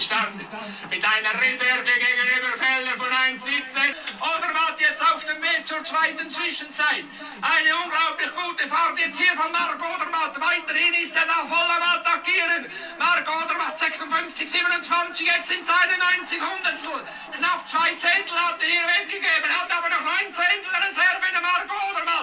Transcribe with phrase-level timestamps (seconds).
[0.00, 0.48] gestartet.
[0.88, 3.92] Mit einer Reserve gegenüber Felder von 1,17.
[4.16, 7.04] Odermatt jetzt auf dem Weg zur zweiten Zwischenzeit.
[7.44, 10.40] Eine unglaublich gute Fahrt jetzt hier von Marc Odermatt.
[10.40, 12.72] Weiterhin ist er da voll am Attackieren.
[12.98, 17.00] Marc Odermatt 56, 27, jetzt sind seine 90 Hundertstel.
[17.36, 21.44] Knapp zwei Zehntel hat er hier weggegeben, hat aber noch 9 Zehntel Reserve in der
[21.44, 22.19] Marc Odermatt.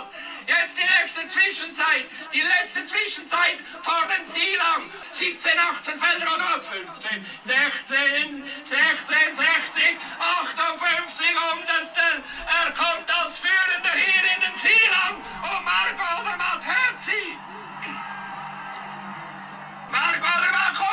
[1.07, 4.91] Nächste Zwischenzeit, die letzte Zwischenzeit vor dem Ziel an.
[5.13, 8.75] 17, 18 Felder oder 15, 16, 16,
[9.31, 12.19] 60, 58 Hundertstel.
[12.43, 17.39] Er kommt als Führender hier in den Ziel an und Marco Odermatt hört sie.
[19.89, 20.86] Marco Odermatt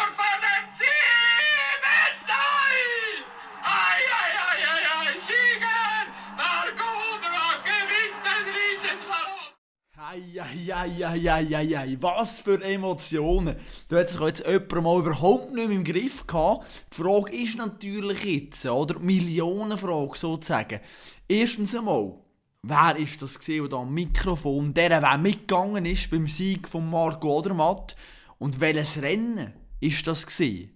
[10.14, 13.56] Eieieiei, was für Emotionen.
[13.88, 16.66] Da hat sich jetzt jemand mal überhaupt nicht mehr im Griff gehabt.
[16.92, 18.94] Die Frage ist natürlich jetzt, oder?
[18.94, 20.80] Die Millionenfrage sozusagen.
[21.27, 22.14] Erstens einmal,
[22.62, 26.88] wer ist das gewesen, der da am Mikrofon, der, der mitgegangen ist beim Sieg von
[26.88, 27.97] Marco Odermatt?
[28.38, 30.70] Und welches Rennen ist das gewesen?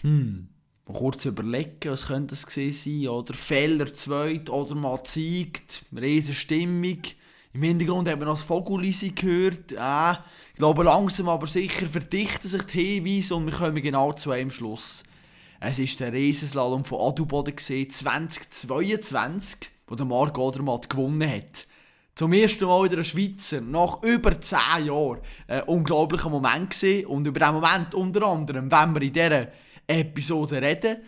[0.00, 0.48] Hm,
[0.86, 3.34] mal kurz überlegen, was könnte das gewesen sein, oder?
[3.34, 7.02] Feller zweit, Odermatt siegt, riesen Stimmung.
[7.58, 9.72] Im Hintergrund haben wir noch das Vogelisi gehört.
[9.72, 10.12] Äh,
[10.52, 14.52] ich glaube, langsam aber sicher verdichten sich die Hinweise und wir kommen genau zu einem
[14.52, 15.02] Schluss.
[15.58, 21.66] Es war der Riesenslalom von Adelboden 2022, wo der Marc Odermatt gewonnen hat.
[22.14, 25.18] Zum ersten Mal wieder ein Schweizer, nach über 10 Jahren.
[25.48, 27.06] Ein unglaublicher Moment gewesen.
[27.06, 29.48] Und über diesen Moment unter anderem, wenn wir in dieser
[29.88, 30.98] Episode reden,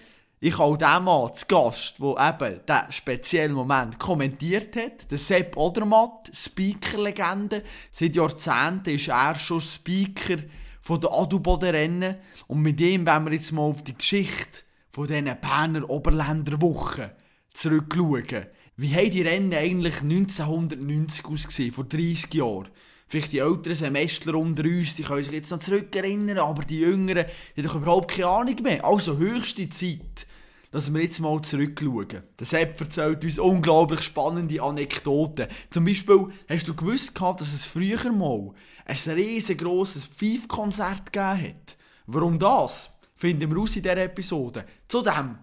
[0.42, 5.10] ich habe auch den Mann zu Gast, der eben diesen speziellen Moment kommentiert hat.
[5.10, 7.62] Der Sepp Odermatt, Speaker-Legende.
[7.92, 10.36] Seit Jahrzehnten ist er schon Speaker
[10.80, 12.14] von der Adelboden-Rennen.
[12.46, 17.10] Und mit ihm wollen wir jetzt mal auf die Geschichte von diesen Berner Oberländer Wochen
[17.52, 18.46] zurückschauen.
[18.76, 22.70] Wie haben die Rennen eigentlich 1990 ausgesehen, vor 30 Jahren?
[23.08, 27.26] Vielleicht die älteren Semester unter uns, die können sich jetzt noch zurückerinnern, aber die Jüngeren,
[27.56, 28.82] die haben doch überhaupt keine Ahnung mehr.
[28.84, 30.26] Also höchste Zeit,
[30.70, 32.22] dass wir jetzt mal zurückschauen.
[32.38, 35.48] Der Sepp erzählt uns unglaublich spannende Anekdoten.
[35.70, 38.52] Zum Beispiel, hast du gewusst gehabt, dass es früher mal
[38.84, 41.76] ein riesengroßes Pfeifkonzert gegeben hat?
[42.06, 42.90] Warum das?
[43.16, 44.64] Finden wir aus in dieser Episode.
[44.88, 45.38] Zudem,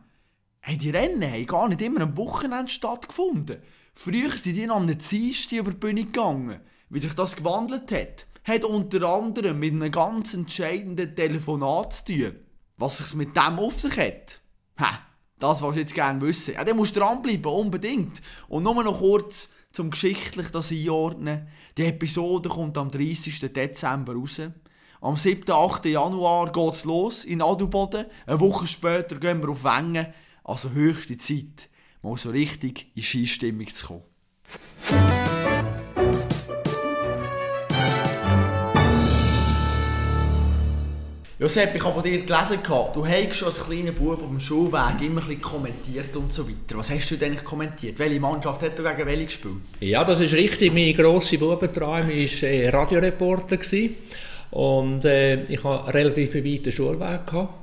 [0.61, 3.57] hey, die Rennen haben gar nicht immer am Wochenende stattgefunden.
[3.93, 6.61] Früher sind die am Dienstag über die Bühne gegangen.
[6.89, 12.35] Wie sich das gewandelt hat, hat unter anderem mit einem ganz entscheidenden Telefonat zu tun.
[12.77, 14.39] Was sich mit dem auf sich hat?
[14.79, 14.99] Ha,
[15.39, 16.55] das willst du jetzt gerne wissen.
[16.55, 18.21] Ja, dann musst du dranbleiben, unbedingt.
[18.47, 21.47] Und nur noch kurz zum geschichtlich das einordnen.
[21.77, 23.39] Die Episode kommt am 30.
[23.53, 24.41] Dezember raus.
[24.99, 25.51] Am 7.
[25.51, 25.85] 8.
[25.85, 28.07] Januar geht's los in Adelboden.
[28.25, 30.07] Eine Woche später gehen wir auf Wengen.
[30.43, 31.69] Also höchste Zeit,
[32.01, 35.26] mal so richtig in Skistimmung zu kommen.
[41.39, 44.99] Josep, ich habe von dir gelesen, du hast schon als kleiner Bub auf dem Schulweg
[45.01, 46.79] immer ein bisschen kommentiert und so weiter.
[46.79, 47.99] Was hast du denn kommentiert?
[47.99, 49.53] Welche Mannschaft hat du gegen welche gespielt?
[49.79, 50.73] Ja, das ist richtig.
[50.73, 53.59] Mein grosser Bubentraum war äh, Radioreporter.
[54.49, 57.27] Und äh, ich hatte relativ weiten Schulweg.
[57.27, 57.53] Gehabt.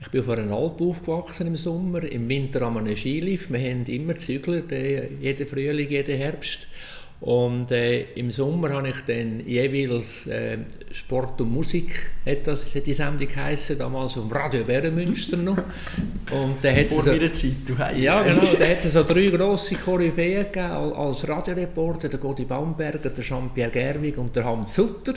[0.00, 3.52] Ich bin auf einer Alp aufgewachsen im Sommer, im Winter wir einen Skilift.
[3.52, 6.68] Wir haben immer gezügelt, äh, jeden Frühling, jeden Herbst.
[7.20, 10.58] Und äh, im Sommer habe ich dann jeweils äh,
[10.92, 15.56] Sport und Musik, hat, das, hat die Sendung geheißen, damals auf dem Radio Bärenmünster noch.
[15.56, 17.98] Und da Vor so, meiner Zeit, du hast.
[17.98, 18.42] Ja, genau.
[18.56, 23.72] Da hat es so drei grosse Koryphäen gegeben als Radioreporter, der Godi Baumberger, der Jean-Pierre
[23.72, 25.14] Gerwig und der Hans Sutter.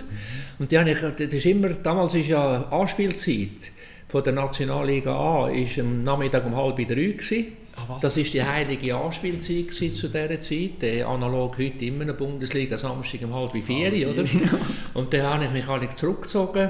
[0.57, 3.72] Und die habe ich, das ist immer, damals ist ja Anspielzeit
[4.07, 7.60] von der Nationalliga A, ist am Nachmittag um halb drei gewesen.
[7.89, 12.13] Ah, das war die heilige Anspielzeit zu dieser Zeit, äh, analog heute immer in der
[12.13, 14.23] Bundesliga, Samstag um halb vier, oder?
[14.93, 16.69] Und dann habe ich mich alle zurückgezogen,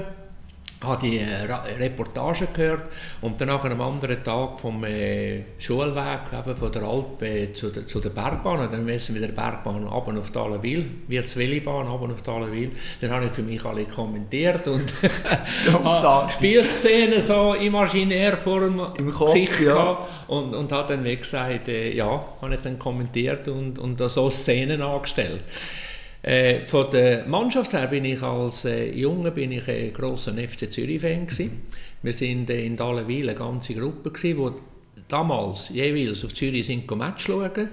[0.82, 1.44] habe die äh,
[1.78, 2.88] Reportage gehört
[3.20, 7.86] und dann einem anderen Tag vom äh, Schulweg eben von der Alp äh, zu, der,
[7.86, 11.36] zu der Bergbahn, und dann müssen wir mit der Bergbahn runter auf Dalenwil, wie die
[11.36, 12.70] Willibahn runter auf Dalenwil,
[13.00, 14.92] dann habe ich für mich alle kommentiert und
[16.30, 19.98] Spielszenen so imaginär vor dem Im Kopf, Gesicht ja.
[20.28, 24.30] und, und habe dann wie gesagt, äh, ja, habe ich dann kommentiert und, und so
[24.30, 25.44] Szenen angestellt.
[26.22, 30.70] Äh, von der Mannschaft her bin ich als äh, Junge bin ich ein grosser FC
[30.70, 31.26] Zürich-Fan
[32.02, 34.54] Wir sind äh, in Dalenwil eine ganze Gruppe gewesen,
[34.96, 37.70] die damals jeweils auf Zürich sind Match schauen.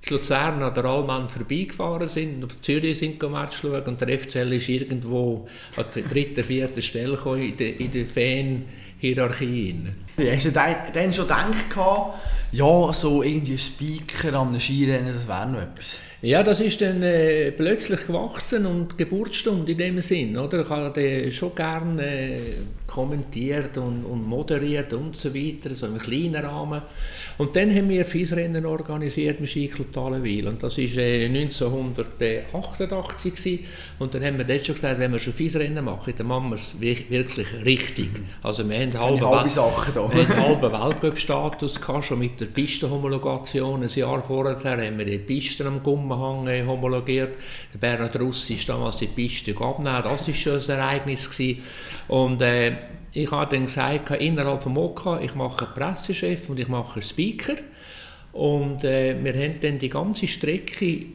[0.00, 4.52] zu Luzern an der Allmann vorbeigefahren sind, auf Zürich sind Match schauen und der FCL
[4.52, 5.46] ist irgendwo
[5.76, 9.76] an der dritten, vierten Stelle in der, der Fan-Hierarchie.
[10.18, 11.76] Hast du dann schon gedacht,
[12.52, 15.98] ja, so irgendwie Speaker am Skirennen, das wäre noch etwas?
[16.22, 20.62] Ja, das ist dann äh, plötzlich gewachsen und Geburtsstunde in dem Sinn, oder?
[20.62, 22.40] Ich habe schon gerne äh,
[22.86, 26.80] kommentiert und, und, moderiert und so weiter, so im kleinen Rahmen.
[27.36, 33.66] Und dann haben wir Fiesrennen organisiert im Skiclub Talenwil und das war äh, 1988 gewesen.
[33.98, 36.56] und dann haben wir dort schon gesagt, wenn wir schon Fiesrennen machen, dann machen wir
[36.56, 38.08] es wirklich richtig.
[38.42, 40.05] Also wir haben halbe, halbe Sachen da.
[40.08, 43.82] Wir haben halben Weltcup-Status schon mit der Pistenhomologation.
[43.82, 47.34] Ein Jahr vorher haben wir die Pisten am Gummenhang äh, homologiert.
[47.74, 50.02] Der Bernhard Russ ist damals die Piste abgenommen.
[50.04, 51.62] Das war schon ein Ereignis gewesen.
[52.06, 52.76] Und äh,
[53.12, 57.56] ich habe dann gesagt, innerhalb von Moka, ich mache Pressechef und ich mache Speaker.
[58.32, 61.06] Und äh, wir haben dann die ganze Strecke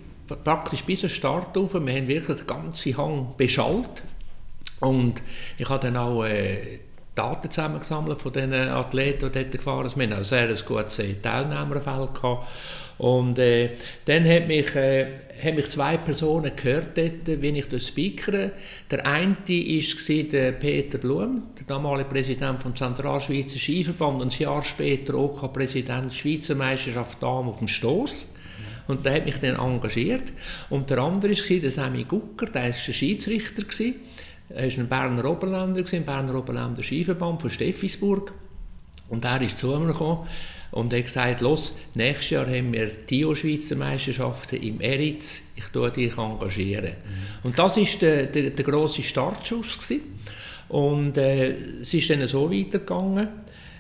[0.43, 4.03] praktisch bis zum Start auf, wir haben wirklich den ganzen Hang beschallt.
[4.81, 5.21] Und
[5.57, 6.79] ich habe dann auch äh,
[7.15, 9.99] Daten zusammengesammelt von den Athleten, die dort gefahren sind.
[9.99, 12.09] Wir hatten auch sehr ein gutes Teilnehmerfeld.
[12.97, 13.71] Und äh,
[14.05, 15.15] dann haben mich, äh,
[15.53, 18.51] mich zwei Personen gehört, dort, wie ich das speakere.
[18.91, 25.15] Der eine war Peter Blum, der damalige Präsident vom Zentralschweizer Skiverband und ein Jahr später
[25.15, 28.35] auch Präsident der Schweizer Meisterschaft Damen auf dem Stoß.
[28.87, 30.31] Und der hat mich dann engagiert.
[30.69, 33.63] Und der andere war Sammy Gucker, der war Schiedsrichter.
[34.55, 38.33] Er war ein Berner Oberländer, im Berner Oberländer Skiverband von Steffisburg.
[39.09, 40.27] Und er ist zu mir gekommen
[40.71, 45.91] und hat gesagt, los, nächstes Jahr haben wir die Schweizer Meisterschaften im Eritz, ich tue
[45.91, 46.95] dich engagieren.
[46.95, 47.47] Mhm.
[47.47, 49.77] Und das war der, der, der grosse Startschuss.
[49.77, 50.19] Gewesen.
[50.69, 51.51] Und äh,
[51.81, 53.27] es ist dann so weitergegangen.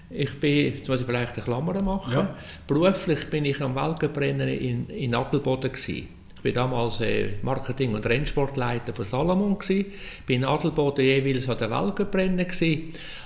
[0.09, 2.35] Ich bin, jetzt muss ich vielleicht eine Klammer machen, ja.
[2.67, 6.09] beruflich bin ich am Weltcuprennen in, in Adelboden gewesen.
[6.43, 9.59] Ich war damals äh, Marketing- und Rennsportleiter von Salomon.
[9.59, 9.85] War
[10.27, 12.47] in Adelboden jeweils an der Weltcuprennen.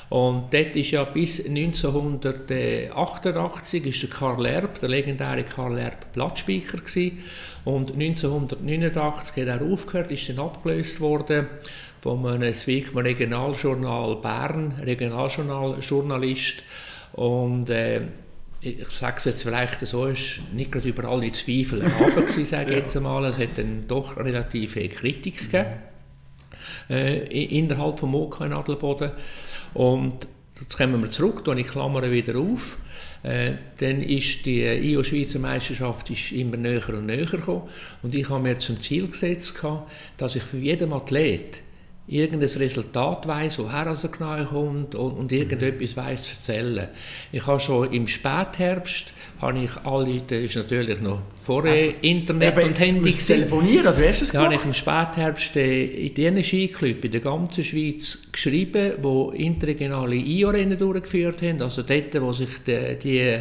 [0.10, 6.76] Und dort ist ja bis 1988 ist der Karl Erb, der legendäre Karl Erb, Platzspeicher
[6.78, 7.20] gewesen.
[7.64, 11.48] Und 1989 hat er aufgehört, ist dann abgelöst worden
[12.02, 16.64] von einem Swigman Regionaljournal Bern, Regionaljournalist.
[17.14, 18.02] Und äh,
[18.66, 22.72] ich sage es jetzt vielleicht so, ist nicht gerade über alle Zweifel erhaben gewesen, sage
[22.72, 23.26] ich jetzt einmal.
[23.26, 25.74] Es hat dann doch relativ viel Kritik gegeben
[26.90, 29.12] äh, innerhalb von Moka in Adelboden.
[29.74, 30.28] Und
[30.60, 32.78] jetzt kommen wir zurück, da ich Klammern wieder auf.
[33.24, 37.64] Äh, dann ist die IO-Schweizer Meisterschaft ist immer näher und näher gekommen.
[38.04, 39.62] Und ich habe mir zum Ziel gesetzt,
[40.18, 41.62] dass ich für jeden Athlet
[42.08, 46.88] irgendein Resultat weiß, woher er genau kommt und, und irgendetwas weiß zu erzählen.
[47.32, 49.12] Ich habe schon im Spätherbst
[49.42, 54.08] habe ich alle, das ist natürlich noch vor äh, Internet aber und Handy telefonieren, du
[54.08, 58.28] hast es Da habe ich im Spätherbst äh, in diesen Skiclub in der ganzen Schweiz
[58.32, 63.40] geschrieben, wo interregionale IO-Rennen durchgeführt haben, also dort, wo sich die, die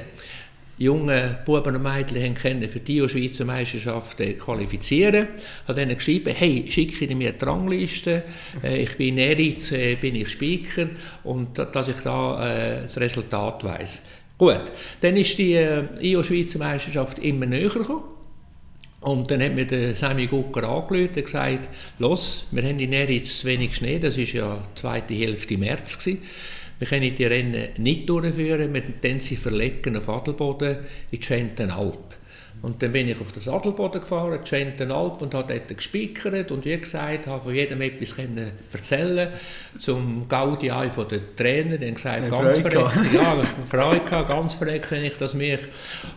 [0.78, 5.28] junge Buben und Mädchen können für die Schweizer Meisterschaften qualifizieren.
[5.68, 8.22] Habe ihnen geschrieben, hey, schicke mir die Rangliste,
[8.62, 10.88] äh, ich bin in Eritz, äh, bin ich Speaker
[11.22, 14.06] und dass ich da äh, das Resultat weiß.
[14.36, 15.54] Gut, dann ist die
[16.00, 18.02] IO-Schweizer Meisterschaft immer näher gekommen.
[19.00, 21.68] Und dann hat mir der Sammy Gucker angerufen und gesagt,
[21.98, 25.98] los, wir haben in Eritz zu wenig Schnee, das war ja die zweite Hälfte März
[25.98, 26.22] gewesen.
[26.84, 32.14] Wir können die Rennen nicht durchführen, wir können sie verlegen auf Adelboden in die Schentenalp.
[32.60, 36.66] Und dann bin ich auf das Adelboden gefahren, die Schentenalp, und habe dort gespickert und
[36.66, 39.30] wie gesagt, habe von jedem etwas können erzählen
[39.78, 44.92] Zum Gaudi von den Trainer, dann gesagt, ja, ganz verreckt, ja, Freude gehabt, ganz verreckt
[44.92, 45.60] ich das mich.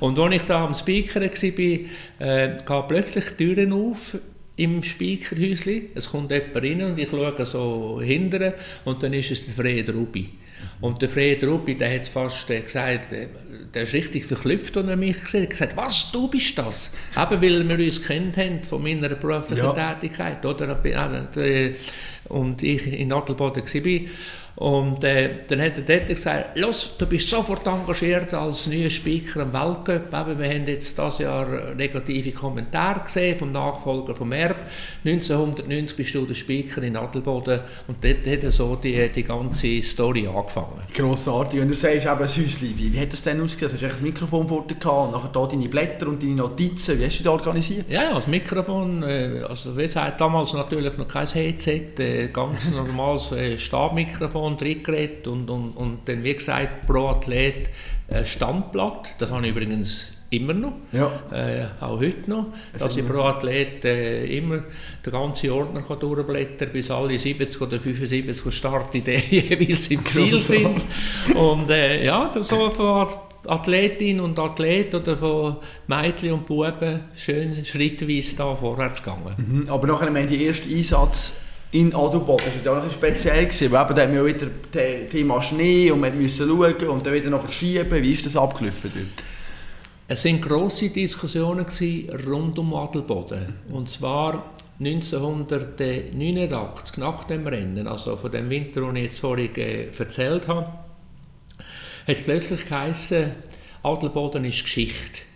[0.01, 4.17] Und als ich da am Speaker war, äh, gehen plötzlich Türen auf
[4.57, 5.91] im Speakerhäuschen.
[5.95, 9.93] Es kommt jemand rein und ich schaue so hinterher und dann ist es der Fred
[9.93, 10.29] Rubi.
[10.79, 13.27] Und der Fred Ruppi, der hat fast äh, gesagt, äh,
[13.73, 15.49] der ist richtig verklüpft, als er mich gesehen hat.
[15.49, 16.91] gesagt, was, du bist das?
[17.15, 19.93] Eben, weil wir uns kennt haben von meiner beruflichen ja.
[19.95, 20.79] Tätigkeit, oder?
[21.37, 21.73] Äh,
[22.29, 24.01] und ich in Adelboden war.
[24.57, 29.41] Und äh, dann hat er dort gesagt, los, du bist sofort engagiert als neuer Speaker
[29.41, 30.11] am Weltcup.
[30.11, 34.55] Eben, wir haben jetzt dieses Jahr negative Kommentare gesehen vom Nachfolger von Erb.
[35.05, 40.27] 1990 bist du der Speaker in Adelboden und dort hat so die, die ganze Story
[40.27, 40.81] angefangen.
[40.91, 41.61] Grossartig.
[41.61, 43.71] Und du sagst eben das Häuschen, wie, wie hat das denn ausgesehen?
[43.71, 46.99] Hast du das Mikrofon vor dir gehabt und nachher da deine Blätter und deine Notizen,
[46.99, 47.85] wie hast du das organisiert?
[47.91, 52.71] Ja, ja das Mikrofon, äh, also wie gesagt, damals natürlich noch kein Headset, äh, ganz
[52.71, 57.69] normales äh, Stabmikrofon Mikrofon drin und, und, und dann, wie gesagt, pro Athlet
[58.09, 59.15] ein Standblatt.
[59.19, 61.09] Das habe ich übrigens immer noch, Ja.
[61.31, 64.63] äh, auch heute noch, dass ich pro Athlet äh, immer
[65.05, 70.81] den ganzen Ordner kann durchblättern bis alle 70 oder 75 Startideen jeweils im Ziel sind.
[71.33, 73.07] Und äh, ja, so von
[73.45, 75.55] Athletin und Athlet oder von
[75.87, 79.33] Mädchen und Buben schön schrittweise da vorwärts gegangen.
[79.37, 81.33] Mhm, Aber nachher, haben die ersten Einsatz
[81.71, 85.41] in Adelboden, das war auch speziell, gewesen, weil eben, da haben wir wieder das Thema
[85.41, 88.01] Schnee und wir mussten schauen und dann wieder noch verschieben.
[88.01, 89.25] Wie ist das abgelaufen dort?
[90.07, 91.65] Es sind grosse Diskussionen
[92.25, 93.55] rund um Adelboden.
[93.69, 99.87] Und zwar 1989, nach dem Rennen, also von dem Winter, den ich jetzt vorhin äh,
[99.87, 103.31] erzählt habe, hat es plötzlich geheißen,
[103.83, 105.26] Adelboden ist Geschichte.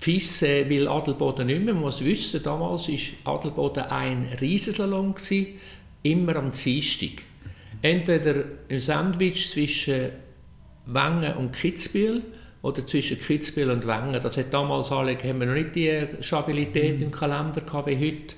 [0.00, 1.74] FIS äh, will Adelboden nicht mehr.
[1.74, 5.58] Man muss wissen, damals war Adelboden ein Riesenslalom, gewesen,
[6.04, 7.24] immer am Dienstag.
[7.82, 10.10] Entweder im Sandwich zwischen
[10.86, 12.22] Wengen und Kitzbühel
[12.62, 14.20] oder zwischen Kitzbühel und Wengen.
[14.22, 18.34] Das hat damals alle, haben wir noch nicht die Stabilität im Kalender gehabt wie heute.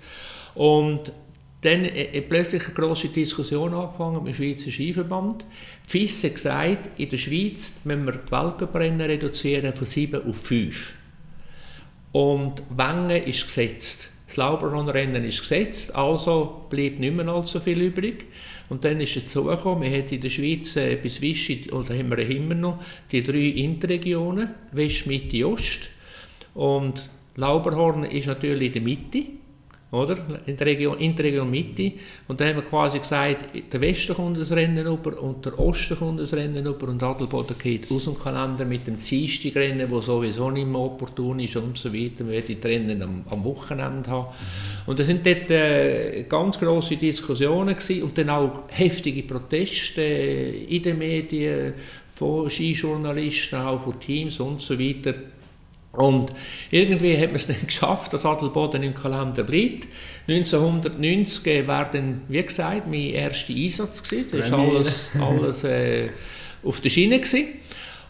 [0.55, 1.13] Und
[1.61, 5.45] dann hat plötzlich eine grosse Diskussion angefangen mit dem Schweizer Skiverband.
[5.85, 10.37] Die FIS hat gesagt, in der Schweiz müssen wir die Weltcuprennen reduzieren von 7 auf
[10.41, 10.95] 5.
[12.13, 14.11] Und Wengen ist gesetzt.
[14.27, 18.27] Das Lauberhornrennen ist gesetzt, also bleibt nicht mehr allzu viel übrig.
[18.69, 21.99] Und dann ist es so gekommen, wir haben in der Schweiz äh, bis Vichy, oder
[21.99, 25.91] haben wir immer noch, die drei Interregionen, West, Mitte, Ost.
[26.55, 29.25] Und Lauberhorn ist natürlich in der Mitte,
[29.93, 30.17] oder?
[30.47, 31.93] In der Region, in der Region Mitte.
[32.29, 35.99] Und dann haben wir quasi gesagt, der Westen kommt das Rennen über und der Osten
[35.99, 40.51] kommt das Rennen über und Adelboden geht aus dem Kalender mit dem Dienstagrennen, wo sowieso
[40.51, 42.25] nicht mehr opportun ist und so weiter.
[42.27, 44.29] Wir werden die Rennen am, am Wochenende haben.
[44.87, 50.65] Und das sind dort äh, ganz grosse Diskussionen gewesen und dann auch heftige Proteste äh,
[50.77, 51.75] in den Medien
[52.15, 55.15] von Skijournalisten, auch von Teams und so weiter.
[55.93, 56.33] Und
[56.71, 59.89] irgendwie hat man es dann geschafft, dass Adelboden im Kalender bleibt.
[60.29, 64.03] 1990 war dann, wie gesagt, mein erster Einsatz.
[64.03, 64.39] Gewesen.
[64.39, 66.11] Das war alles, alles äh,
[66.63, 67.19] auf der Schiene.
[67.19, 67.49] Gewesen.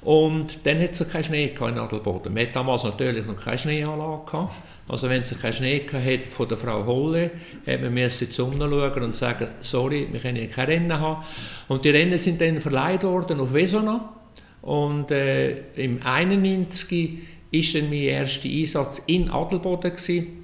[0.02, 2.32] Und dann hat es keinen Schnee in Adelboden.
[2.32, 4.54] Man hat damals natürlich noch keine Schneeanlage gehabt.
[4.88, 7.30] Also wenn es keinen Schnee hat von der Frau Holle,
[7.66, 11.22] hat man die Sonne schauen und sagen, sorry, wir können hier kein Rennen haben.
[11.68, 14.14] Und die Rennen sind dann verleiht worden auf Vesona.
[14.62, 17.18] Und äh, im 91
[17.50, 20.40] ist dann mein erster Einsatz in Adelboden gewesen.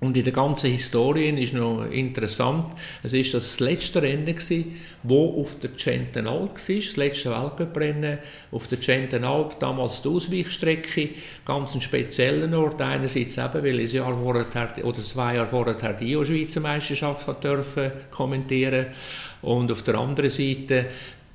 [0.00, 2.66] Und in der ganzen Historie ist noch interessant,
[3.02, 8.18] es ist das letzte Rennen gewesen, wo auf der Centenalp war, das letzte Weltcuprennen
[8.52, 11.08] auf der Centenalp, damals die Ausweichstrecke,
[11.44, 14.46] ganz ein spezieller Ort, einerseits eben, weil ich Jahr vorher,
[14.84, 18.86] oder zwei Jahre vorher die Schweizer Meisterschaft hat dürfen kommentieren.
[19.42, 20.86] Und auf der anderen Seite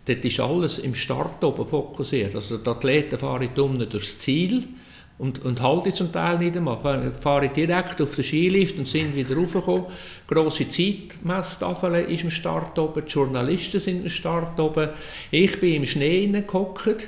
[0.05, 4.63] dort ist alles im Start oben fokussiert, also die Athleten fahren unten durchs Ziel,
[5.17, 7.11] und, und halte zum Teil nicht einmal.
[7.19, 9.85] Fahre direkt auf den Skilift und sind wieder raufgekommen.
[10.27, 14.89] Grosse Zeitmesstafel ist im Start oben, die Journalisten sind im Start oben.
[15.31, 17.07] Ich bin im Schnee hineingehockt.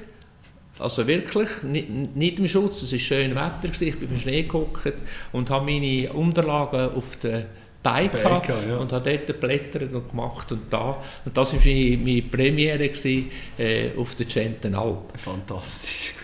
[0.78, 4.94] Also wirklich, nicht, nicht im Schutz, es war schön Wetter, ich bin im Schnee gehockt
[5.32, 7.46] und habe meine Unterlagen auf den
[7.82, 8.78] Bein gehabt ja.
[8.78, 11.02] und habe dort geblättert und gemacht und da.
[11.24, 15.14] Und das war meine, meine Premiere gewesen, äh, auf der Centenalp.
[15.18, 16.16] Fantastisch.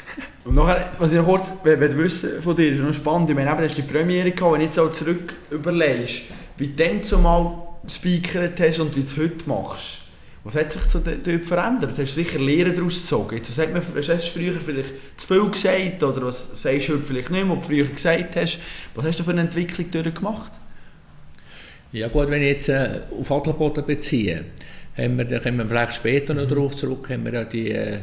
[0.43, 3.63] Und nachher, was ich noch kurz wissen von dir, ist noch spannend, ich meine, du
[3.63, 6.23] hast die Premiere gehabt, wenn du jetzt auch zurück überlegst,
[6.57, 9.99] wie du dann zumal gespeakert hast und wie du es heute machst.
[10.43, 11.91] Was hat sich dort verändert?
[11.91, 13.35] Hast du sicher Lehren daraus gezogen?
[13.35, 16.93] Jetzt, was hat man, hast du früher vielleicht zu viel gesagt oder was sagst du
[16.93, 18.59] heute vielleicht nicht mehr, was du früher gesagt hast?
[18.95, 20.53] Was hast du für eine Entwicklung durchgemacht?
[21.91, 24.45] Ja gut, wenn ich jetzt äh, auf Adelboden beziehe,
[24.97, 27.99] haben wir, da kommen wir vielleicht später noch darauf zurück, haben wir ja die äh,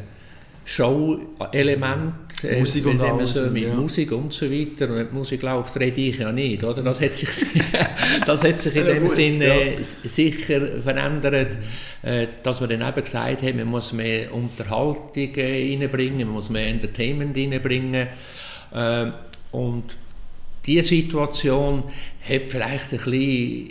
[0.68, 3.74] Show-Element, äh, Musik und alles, so, mit ja.
[3.74, 4.90] Musik und so weiter.
[4.90, 6.82] Und wenn die Musik läuft, rede ich ja nicht, oder?
[6.82, 7.30] Das hat sich,
[8.26, 9.82] das hat sich in ja, dem Sinne ja.
[9.82, 11.56] sicher verändert,
[12.02, 16.50] äh, dass wir dann eben gesagt haben, man muss mehr Unterhaltung äh, reinbringen, man muss
[16.50, 18.08] mehr Entertainment reinbringen.
[18.74, 19.06] Äh,
[19.52, 19.84] und
[20.66, 21.84] diese Situation
[22.28, 23.68] hat vielleicht ein bisschen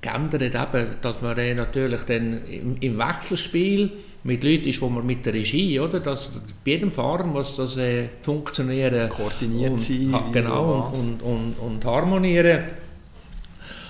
[0.00, 3.92] geändert, eben, dass man natürlich dann im, im Wechselspiel
[4.24, 6.00] mit Leuten ist, wo man mit der Regie, oder?
[6.00, 6.30] Dass,
[6.64, 9.08] bei jedem Fahrer muss das äh, funktionieren.
[9.08, 10.14] Koordiniert sein.
[10.32, 12.64] Genau, und, und, und, und, harmonieren.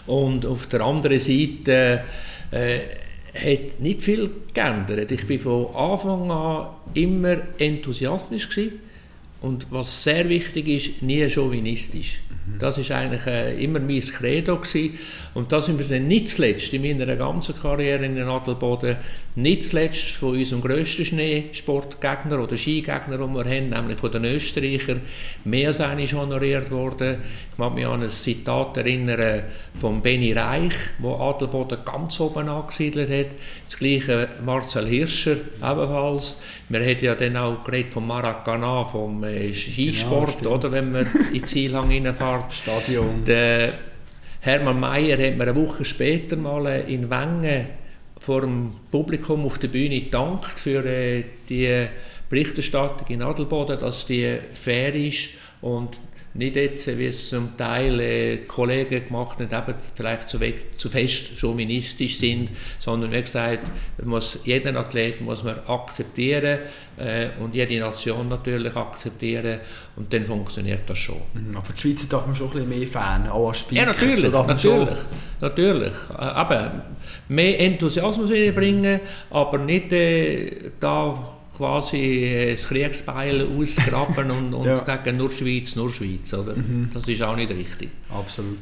[0.07, 2.05] Und auf der anderen Seite
[2.51, 2.79] äh,
[3.35, 5.13] hat nicht viel geändert.
[5.13, 8.92] Ich war von Anfang an immer enthusiastisch gewesen
[9.43, 12.23] und was sehr wichtig ist, nie chauvinistisch.
[12.59, 14.99] Das ist eigentlich äh, immer mein Credo gewesen.
[15.35, 18.97] Und das sind wir dann nicht zuletzt in meiner ganzen Karriere in den Adelboden,
[19.37, 25.01] nicht zuletzt von unserem grössten Schneesportgegner oder Skigegner, den wir haben, nämlich von den Österreichern,
[25.45, 27.19] mehr als einmal honoriert worden.
[27.53, 29.45] Ich mag mich an ein Zitat erinnern
[29.77, 33.37] von Benny Reich, wo Adelboden ganz oben angesiedelt hat.
[33.65, 36.37] Das gleiche Marcel Hirscher ebenfalls.
[36.69, 41.07] Wir haben ja dann auch geredet vom Maracana, vom äh, Skisport, genau, oder, wenn man
[41.33, 42.53] in Zielhang reinfährt.
[42.53, 43.25] Stadion.
[43.25, 43.73] Der
[44.41, 47.67] Hermann Mayer hat mir eine Woche später mal in Wengen
[48.19, 51.87] vor dem Publikum auf der Bühne gedankt für äh, die
[52.29, 55.99] Berichterstattung in Adelboden, dass die fair ist und
[56.35, 60.89] nicht jetzt, wie es zum Teil äh, Kollegen gemacht haben, eben vielleicht zu, weg, zu
[60.89, 63.71] fest chauvinistisch sind, sondern wie gesagt,
[64.03, 66.61] muss, jeden Athlet muss man akzeptieren
[66.97, 69.61] äh, und jede Nation natürlich akzeptieren
[69.97, 71.21] und dann funktioniert das schon.
[71.35, 73.83] Mhm, aber für die Schweizer darf man schon ein bisschen mehr Fan, auch als Speaker.
[73.83, 74.99] Ja, natürlich, natürlich,
[75.41, 75.93] natürlich.
[76.17, 76.85] Aber
[77.29, 84.77] mehr Enthusiasmus bringen, aber nicht äh, da quasi äh, das Kriegsbeil ausgraben und, und ja.
[84.77, 86.33] sagen, nur Schweiz, nur Schweiz.
[86.35, 86.55] Oder?
[86.57, 86.91] Mhm.
[86.93, 87.91] Das ist auch nicht richtig.
[88.11, 88.59] Absolut.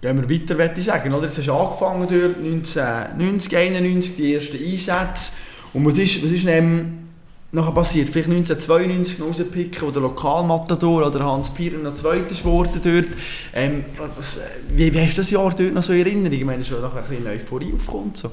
[0.00, 1.12] Gehen wir weiter, würde ich sagen.
[1.12, 1.26] Oder?
[1.26, 5.32] Es hast angefangen durch 1990, 1991, die ersten Einsätze.
[5.72, 7.04] Und was ist, was ist dann
[7.52, 8.10] nachher passiert?
[8.10, 13.08] Vielleicht 1992 noch rauspicken, wo der Lokalmatador oder Hans Pirer noch Zweiter geworden dort.
[13.54, 14.40] Ähm, was,
[14.74, 16.32] wie, wie hast du das Jahr dort noch so in Erinnerung?
[16.32, 18.16] Ich meine, schon nachher ein bisschen Euphorie aufkommt.
[18.16, 18.32] So.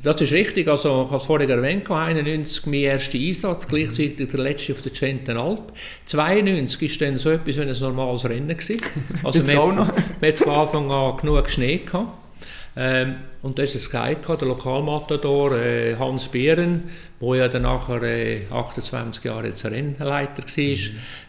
[0.00, 4.38] Das ist richtig, also ich habe es vorhin erwähnt, 91 mein erster Einsatz, gleichzeitig der
[4.38, 5.72] letzte auf der Alp.
[6.04, 8.48] 92 war dann so etwas wie ein normales Rennen.
[8.48, 8.80] Gewesen.
[9.24, 9.90] Also man, man
[10.22, 12.27] hat von Anfang an genug Schnee gehabt.
[12.80, 16.84] Ähm, und da ist es Guide der Lokalmatador äh, Hans Beeren,
[17.20, 20.78] der ja dann nachher äh, 28 Jahre jetzt Rennleiter war, mhm.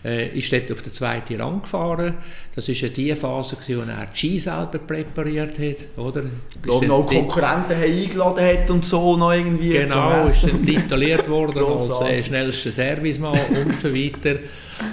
[0.05, 2.13] äh, ist dort auf den zweiten Rang gefahren.
[2.53, 6.21] Das war ja die Phase, gewesen, wo er die Ski selber präpariert hat, oder?
[6.53, 11.27] Ich glaube, noch Konkurrenten haben eingeladen hat und so noch irgendwie Genau, ist dann tituliert
[11.27, 14.35] worden als äh, schnellster Servicemann und so weiter.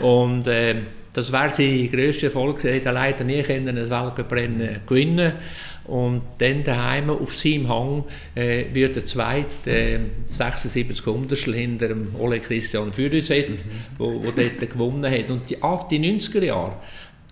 [0.01, 0.77] Und äh,
[1.13, 2.65] das wäre sein grösster Erfolg.
[2.65, 5.33] Er hätte leider nie können ein Weltcuprennen gewinnen
[5.87, 12.15] und dann daheim auf seinem Hang äh, wird der zweite äh, 76 Hundertstel hinter dem
[12.19, 13.71] Ole Christian Fürüset, mhm.
[13.99, 15.31] wo, wo dort gewonnen hat.
[15.31, 16.77] Und die, ab die 90er Jahre,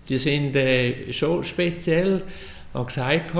[0.07, 2.21] die sind äh, schon speziell.
[2.69, 3.33] Ich habe gesagt,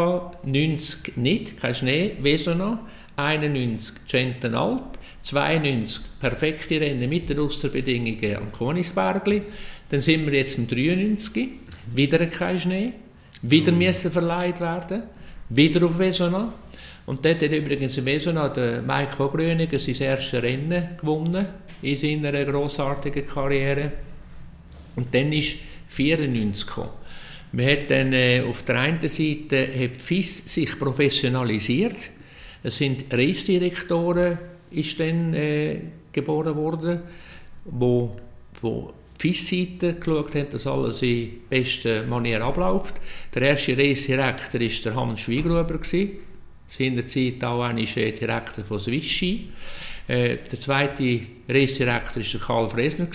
[0.45, 2.79] 90 nicht, kein Schnee, Vesona,
[3.15, 9.41] 91 Gentenalp, 92 perfekte Rennen mit den Ausserbedingungen am Konisbergli.
[9.89, 11.49] Dann sind wir jetzt im 93,
[11.93, 12.93] wieder kein Schnee,
[13.49, 13.79] wieder mhm.
[13.79, 15.03] müssen verleiht werden,
[15.49, 16.53] wieder auf Vesona.
[17.05, 21.45] Und dort hat übrigens in Vesona der Mike von Gröningen sein erstes Rennen gewonnen
[21.81, 23.91] in seiner grossartigen Karriere.
[24.95, 26.89] Und dann ist 94 gekommen.
[27.51, 32.09] Man hat dann äh, auf der einen Seite hat FIS sich professionalisiert.
[32.63, 34.37] Es sind Reisdirektoren
[34.71, 35.79] ist dann äh,
[36.11, 37.01] geboren worden,
[37.65, 38.15] wo,
[38.61, 42.95] wo FIS-Seite geschaut haben, dass alles in bester Manier abläuft.
[43.33, 45.79] Der erste Reisdirektor war der Hans Schweigruber.
[46.67, 49.49] Seinerzeit auch einer Direktor von Swisski.
[50.07, 53.07] Äh, der zweite Reisdirektor war der Karl Fresner.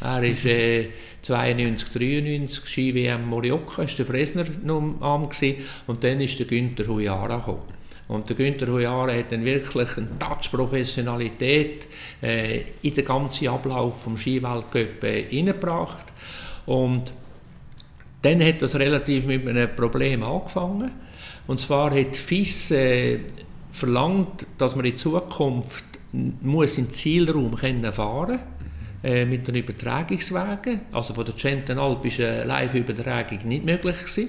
[0.00, 0.88] Er ist äh,
[1.22, 5.28] 92, 93 Ski-WM Morioka, ist der Fresner am
[5.86, 7.77] und dann ist der Günther Huyara gekommen.
[8.08, 11.86] Und der Günther Hujara hat dann wirklich eine Touch-Professionalität
[12.22, 16.06] äh, in den ganzen Ablauf vom Skiweltcup äh, hineingebracht.
[16.64, 17.12] Und
[18.22, 20.90] dann hat das relativ mit einem Problem angefangen.
[21.46, 23.20] Und zwar hat FIS äh,
[23.70, 28.40] verlangt, dass man in Zukunft muss im Zielraum können fahren
[29.02, 30.80] äh, mit den Übertragungswegen.
[30.92, 34.28] Also von der Gentenalp war eine Live-Übertragung nicht möglich gewesen.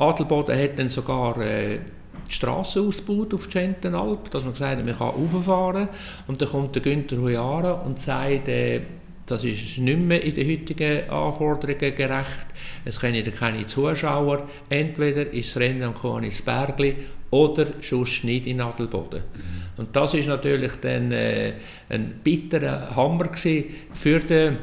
[0.00, 1.78] Adelboden hat dann sogar äh,
[2.26, 5.88] die Straße ausgebaut auf Gentenalp, dass man gesagt hat, man kann rauffahren.
[6.26, 8.80] Und dann kommt der Günther Hujara und sagt, äh,
[9.26, 12.46] das ist nicht mehr in den heutigen Anforderungen gerecht.
[12.84, 14.48] Es können keine Zuschauer.
[14.68, 16.96] Entweder ist das Rennen am Koanisbergli
[17.30, 19.20] oder sonst nicht in Adelboden.
[19.20, 19.80] Mhm.
[19.80, 21.52] Und das ist natürlich dann äh,
[21.88, 24.58] ein bitterer Hammer für den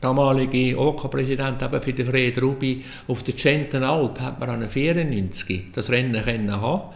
[0.00, 5.90] damalige OK-Präsident OK für den Fred Rubi auf der Gentenalp hat man an 94 das
[5.90, 6.94] Rennen können haben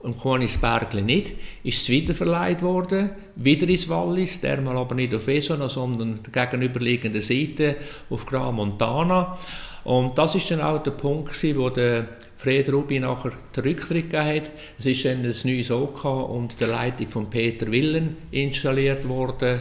[0.00, 1.32] und Koanisbergli nicht,
[1.62, 6.46] ist es wieder verleiht worden, wieder ins Wallis, dermal aber nicht auf Esona, sondern der
[6.46, 7.76] gegenüberliegenden Seite
[8.08, 9.38] auf Gran Montana.
[9.84, 14.24] Und das ist dann auch der Punkt, wo der Fred Rubi nachher den Rücktritt gegeben
[14.24, 14.50] hat.
[14.78, 19.60] Es ist dann ein neues OK unter der Leitung von Peter Willen installiert worden.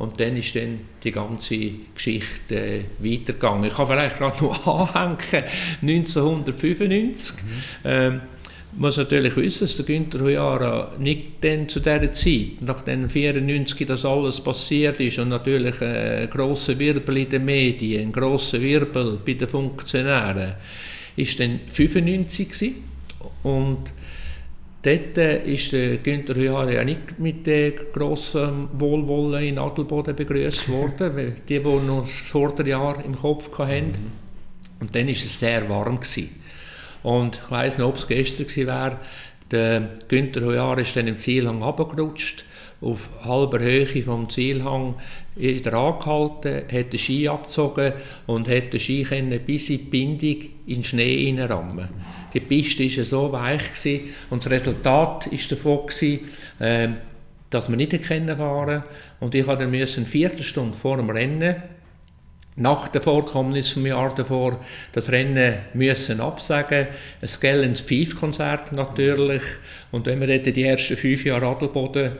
[0.00, 1.58] Und dann ist dann die ganze
[1.94, 3.64] Geschichte äh, weitergegangen.
[3.64, 5.44] Ich kann vielleicht gerade noch anhängen,
[5.82, 7.34] 1995.
[7.34, 7.48] Mhm.
[7.84, 8.20] Ähm,
[8.78, 14.06] muss natürlich wissen, dass der Günther Hujara nicht dann zu dieser Zeit, nachdem 1994 das
[14.06, 19.34] alles passiert ist und natürlich ein grosser Wirbel in den Medien, ein grosser Wirbel bei
[19.34, 20.54] den Funktionären,
[21.14, 22.74] ist dann 95 gewesen.
[23.42, 23.92] und
[24.82, 31.16] dort ist der Günther Hujara ja nicht mit dem grossen Wohlwollen in Adelboden begrüßt worden,
[31.16, 33.86] weil die, die noch das Vorderjahr im Kopf hatten.
[33.86, 34.80] Mhm.
[34.80, 36.00] Und dann war es sehr warm.
[36.00, 36.30] Gewesen.
[37.02, 39.00] Und ich weiss noch, ob es gestern war,
[39.50, 42.44] der Günther Hojar ist dann im Zielhang abgerutscht,
[42.80, 44.94] auf halber Höhe vom Zielhang
[45.34, 47.92] wieder angehalten, hat den Ski abgezogen
[48.26, 49.04] und hat den Ski
[49.44, 51.88] bis in die Bindung in den Schnee reinrammen.
[52.32, 56.20] Die Piste war so weich gewesen, und das Resultat war davon, gewesen,
[56.58, 56.88] äh,
[57.50, 58.82] dass wir nicht fahren konnten.
[59.18, 61.56] Und ich musste dann eine Viertelstunde vor dem Rennen
[62.56, 64.60] nach dem Vorkommnis vom Jahr davor
[64.92, 66.88] das Rennen müssen absagen.
[67.20, 69.42] Es gelten Pfeifkonzert natürlich.
[69.90, 72.12] Und wenn man dort die ersten fünf Jahre Adelboden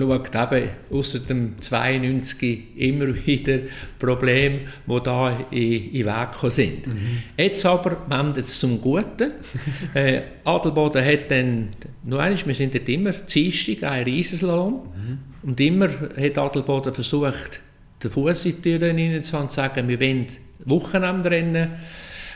[0.00, 3.58] schaut, eben außer dem 92 immer wieder
[3.98, 6.86] Probleme, die da in, in Weg sind.
[6.86, 7.22] Mhm.
[7.36, 9.32] Jetzt aber wendet es zum Guten.
[9.94, 11.68] äh, Adelboden hat dann,
[12.04, 14.72] noch einmal, wir sind dort immer Dienstag, ein Riesenslalom.
[14.72, 15.18] Mhm.
[15.42, 17.60] Und immer hat Adelboden versucht,
[18.02, 20.26] den Fuß in die Tür und sagen, wir wollen
[20.64, 21.68] Wochenendrennen.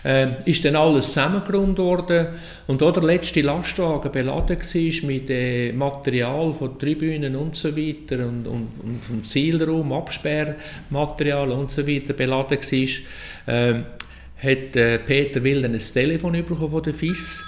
[0.07, 2.29] Äh, ist dann alles zusammengerundet worden
[2.69, 8.25] und auch der letzte Lastwagen beladen war mit äh, Material von Tribünen und so weiter
[8.25, 13.83] und, und, und vom Zielraum, Absperrmaterial und so weiter beladen war, äh,
[14.37, 17.43] hat äh, Peter Wilden ein Telefon von der FIS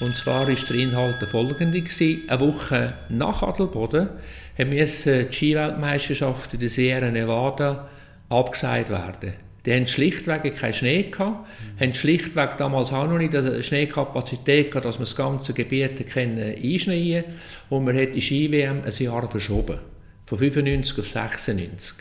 [0.00, 2.28] und zwar ist der Inhalt der folgende gewesen.
[2.28, 4.10] Eine Woche nach Adelboden
[4.58, 7.88] musste die Skiweltmeisterschaft in der Sierra Nevada
[8.28, 9.43] abgesagt werden.
[9.66, 11.80] Die haben schlichtweg keinen Schnee gehabt, mhm.
[11.80, 16.38] haben schlichtweg damals auch noch nicht eine Schneekapazität gehabt, dass man das ganze Gebiet können
[16.38, 17.24] einschneien
[17.70, 19.78] und man hat die Ski-WM ein Jahr verschoben.
[20.26, 21.94] Von 95 auf 96.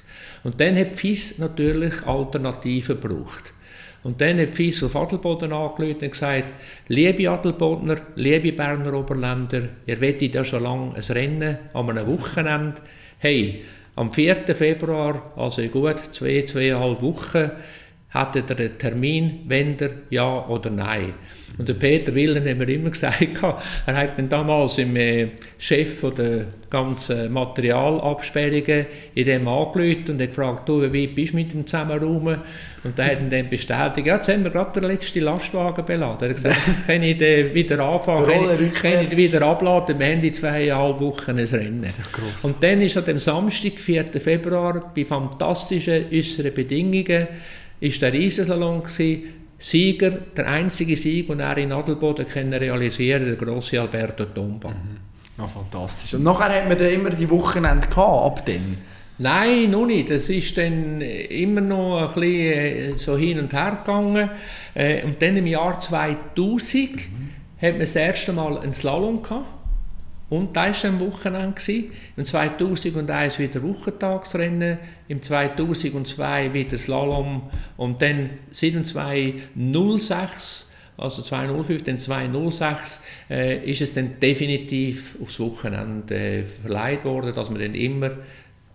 [0.44, 3.54] Und dann hat FIS natürlich Alternativen gebraucht.
[4.04, 6.54] Und dann hat Fies auf Adelboden angerufen und gesagt,
[6.90, 12.82] liebe Adelbodner, liebe Berner Oberländer, ihr wettet ja schon lange ein Rennen an einem Wochenende.
[13.18, 13.64] Hey,
[13.96, 14.56] am 4.
[14.56, 17.52] Februar, also gut zwei, zweieinhalb Wochen,
[18.14, 21.14] Hätte er einen Termin, wenn er ja oder nein?
[21.58, 23.22] Und der Peter Willen hat mir immer gesagt,
[23.86, 30.30] er hat dann damals im äh, Chef der ganzen Materialabsperrungen in dem angerufen und hat
[30.30, 32.40] gefragt, du, wie bist du mit dem Zusammenraumen?
[32.84, 36.24] Und der hat dann bestätigt, ja, jetzt haben wir gerade den letzten Lastwagen beladen.
[36.24, 40.00] Er hat gesagt, kann ich den wieder anfangen, kann ich, kann ich den wieder abladen,
[40.00, 41.92] wir haben in zweieinhalb Wochen ein Rennen.
[42.42, 44.06] Und dann ist an dem Samstag, 4.
[44.14, 47.28] Februar, bei fantastischen äußeren Bedingungen,
[47.84, 48.84] ist der Riesensalon
[49.60, 54.70] Sieger, der einzige Sieg, den er in Adelboden können realisieren der grosse Alberto Tomba.
[54.70, 54.98] Mhm.
[55.38, 56.14] Ja, fantastisch.
[56.14, 58.78] Und nachher hat man dann immer die Wochenende gehabt, ab dann?
[59.18, 60.10] Nein, noch nicht.
[60.10, 64.30] Es ist dann immer noch ein bisschen äh, so hin und her gegangen.
[64.74, 67.30] Äh, und dann im Jahr 2000 mhm.
[67.62, 69.48] hat man das erste Mal einen Slalom gehabt.
[70.34, 71.84] Und das war am Wochenende.
[72.18, 82.00] Im 2001 wieder Wochentagsrennen, im 2002 wieder Slalom und dann seit 2006 also 205, dann
[82.00, 88.12] 206, äh, ist es dann definitiv aufs Wochenende äh, verleiht worden, dass man dann immer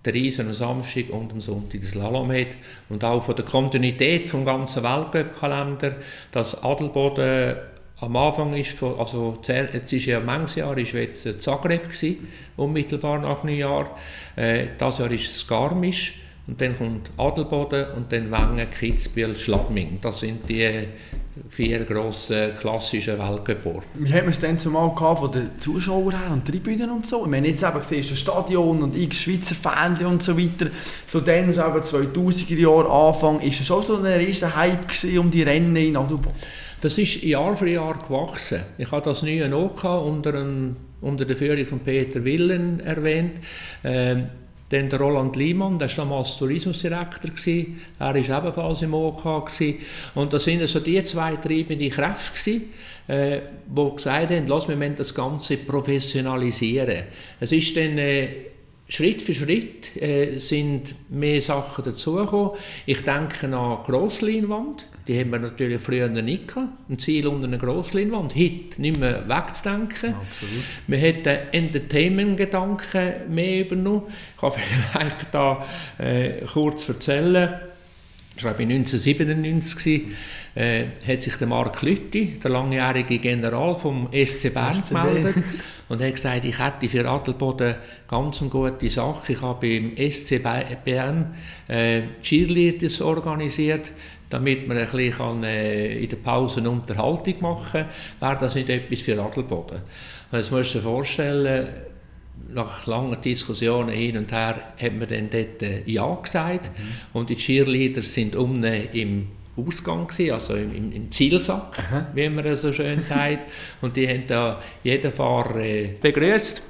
[0.06, 2.56] den Riesen am Samstag und am Sonntag den Slalom hat.
[2.88, 5.96] Und auch von der Kontinuität vom ganzen Weltcup-Kalender,
[6.30, 7.56] dass Adelboden
[8.00, 13.42] am Anfang ist, also jetzt ist ja manches Jahr ist jetzt Zagreb gewesen, unmittelbar nach
[13.42, 13.90] Neujahr.
[14.36, 19.98] Äh, das Jahr ist es Garmisch und dann kommt Adelboden und dann Wengen, Kitzbühel, Schladming.
[20.00, 20.86] Das sind die
[21.50, 23.90] vier grossen klassischen Weltgeburten.
[23.94, 27.24] Wie haben wir es denn zumal von den Zuschauern her und Tribünen und so?
[27.24, 30.70] Ich meine, jetzt eben gesehen, ist ein Stadion und x Schweizer Fans und so weiter.
[31.08, 34.86] So dann, so eben 2000er Jahre Anfang, ist es schon so ein riesen Hype
[35.18, 36.32] um die Rennen in Adelboden?
[36.80, 38.62] Das ist Jahr für Jahr gewachsen.
[38.78, 40.46] Ich habe das nie noch unter,
[41.00, 43.40] unter der Führung von Peter Willen erwähnt.
[43.82, 44.28] Ähm,
[44.68, 47.30] dann der Roland Liemann, der war damals Tourismusdirektor,
[47.98, 49.46] er war ebenfalls im OK.
[49.46, 49.78] Gewesen.
[50.14, 52.60] Und das sind also die zwei treibende Kräfte,
[53.08, 57.04] äh, die gesagt haben, lass, wir müssen das Ganze professionalisieren.
[57.40, 58.28] Es ist dann äh,
[58.88, 62.52] Schritt für Schritt äh, sind mehr Sachen dazugekommen.
[62.86, 66.68] Ich denke an Grossleinwand die haben wir natürlich früher nicht gehabt.
[66.90, 68.34] Ein Ziel unter einer Grossleinwand.
[68.34, 70.14] Heute nicht mehr wegzudenken.
[70.14, 70.64] Absolut.
[70.86, 74.02] Wir hätten Entertainment-Gedanken mehr übernommen.
[74.34, 74.52] Ich kann
[74.92, 75.64] vielleicht da
[75.96, 77.52] äh, kurz erzählen.
[78.34, 80.02] Das war 1997,
[80.54, 84.88] äh, hat sich der Mark Lütti, der langjährige General vom SC Bern, SCB.
[84.90, 85.44] gemeldet
[85.88, 87.74] und hat gesagt, ich hätte für Adelboden
[88.06, 89.32] ganz eine gute Sache.
[89.32, 90.40] Ich habe beim SC
[90.84, 91.34] Bern
[91.66, 93.90] äh, Cheerleaders organisiert,
[94.30, 97.86] damit man ein bisschen kann, äh, in der Pause eine Unterhaltung machen kann.
[98.20, 99.78] Wäre das nicht etwas für Adelboden?
[100.30, 101.68] Und jetzt musst du dir vorstellen,
[102.52, 106.66] nach langen Diskussionen hin und her hat man dann dort äh, Ja gesagt.
[106.66, 107.18] Mhm.
[107.18, 111.76] Und die Cheerleaders sind unten im Ausgang gewesen, also im, im, Zielsack,
[112.14, 113.50] wie man so schön sagt.
[113.80, 116.62] Und die haben da jeden Fahrer äh, begrüßt.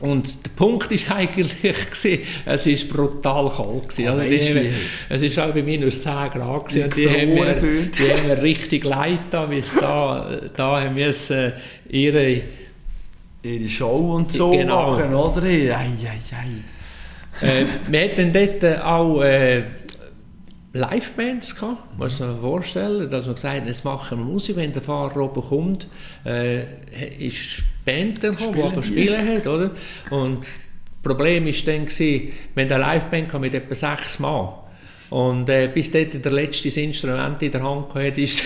[0.00, 4.08] Und der Punkt ist eigentlich, gewesen, es ist brutal kalt gewesen.
[4.08, 4.70] Also die wie?
[5.08, 6.84] es ist auch bei minus 10 Grad gewesen.
[6.84, 10.94] Und die haben, gefroren die haben mir richtig leid da, wie sie da, da haben
[10.94, 11.52] müssen,
[11.88, 12.42] ihre
[13.42, 14.92] Ihre Show und so Genau.
[14.92, 15.42] machen, oder?
[15.44, 15.88] Ei, ei,
[17.42, 17.46] ei.
[17.46, 19.62] äh, wir hatten dort auch äh,
[20.74, 24.72] Livebands gehabt, muss man sich vorstellen, dass man gesagt hat, jetzt machen wir Musik, wenn
[24.72, 25.88] der Fahrer oben kommt,
[26.26, 26.64] äh,
[27.18, 29.70] ist Band dann gekommen, die einfach spielen hat, oder?
[30.10, 30.68] Und das
[31.02, 34.48] Problem war dann, gewesen, wenn der Liveband kam mit etwa sechs Mann,
[35.10, 38.42] und äh, bis dort der letzte Instrument in der Hand hatte, ist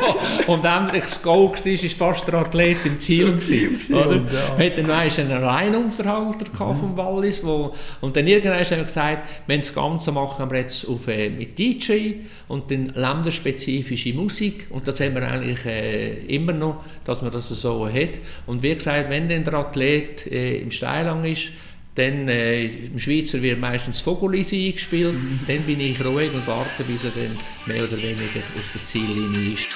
[0.46, 3.26] und endlich das Goal war, ist fast der Athlet im Ziel.
[3.32, 4.08] Gewesen, oder?
[4.08, 4.58] und ja.
[4.58, 6.74] Wir hatten noch einen Alleinunterhalter Mhm.
[6.76, 10.88] vom Wallis, wo, und dann irgendwann haben wir gesagt, wenn das Ganze machen wir jetzt
[10.88, 12.14] auf, äh, mit DJ
[12.48, 17.48] und dann länderspezifische Musik und das haben wir eigentlich äh, immer noch, dass man das
[17.48, 18.18] so hat.
[18.46, 21.50] Und wie gesagt, wenn dann der Athlet äh, im Steilang ist,
[21.98, 25.40] dann äh, im Schweizer wird meistens Vogelis eingespielt, Mhm.
[25.48, 29.52] dann bin ich ruhig und warte, bis er dann mehr oder weniger auf der Ziellinie
[29.54, 29.66] ist.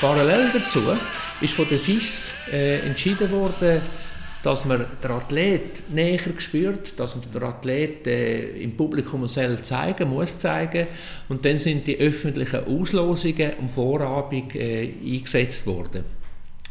[0.00, 0.80] Parallel dazu
[1.40, 3.80] ist von der FIS äh, entschieden worden,
[4.42, 10.10] dass man den Athlet näher spürt, dass man den Athlet äh, im Publikum soll zeigen
[10.10, 10.88] muss zeigen
[11.28, 16.04] und dann sind die öffentlichen Auslosungen am Vorabend äh, eingesetzt worden.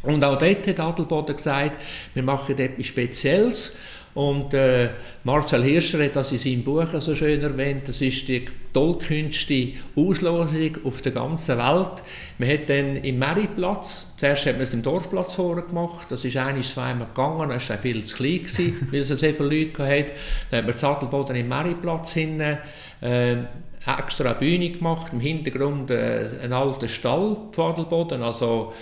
[0.04, 1.78] Und auch dort hat Adelboden gesagt,
[2.12, 3.76] wir machen etwas Spezielles.
[4.14, 4.90] Und äh,
[5.24, 10.76] Marcel Hirscher hat das in seinem Buch so schön erwähnt, das ist die tollkühnste Auslosung
[10.84, 12.02] auf der ganzen Welt.
[12.38, 16.36] Man hat dann im Meritplatz, zuerst hat man es im Dorfplatz vorher gemacht, das ist
[16.36, 20.12] eigentlich zweimal gegangen, das war viel zu klein, gewesen, weil es so viele Leute hatte.
[20.50, 22.58] Dann hat man das Adelboden im Meritplatz hinten
[23.00, 23.36] äh,
[23.84, 28.72] extra eine Bühne gemacht, im Hintergrund äh, ein alter Stall, Pfadelboden, also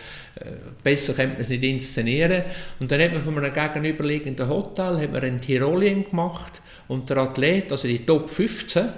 [0.83, 2.43] besser könnte man es nicht inszenieren.
[2.81, 7.19] Und dann hat man von einem gegenüberliegenden Hotel hat man ein Tirolien gemacht und der
[7.19, 8.89] Athlet, also die Top 15,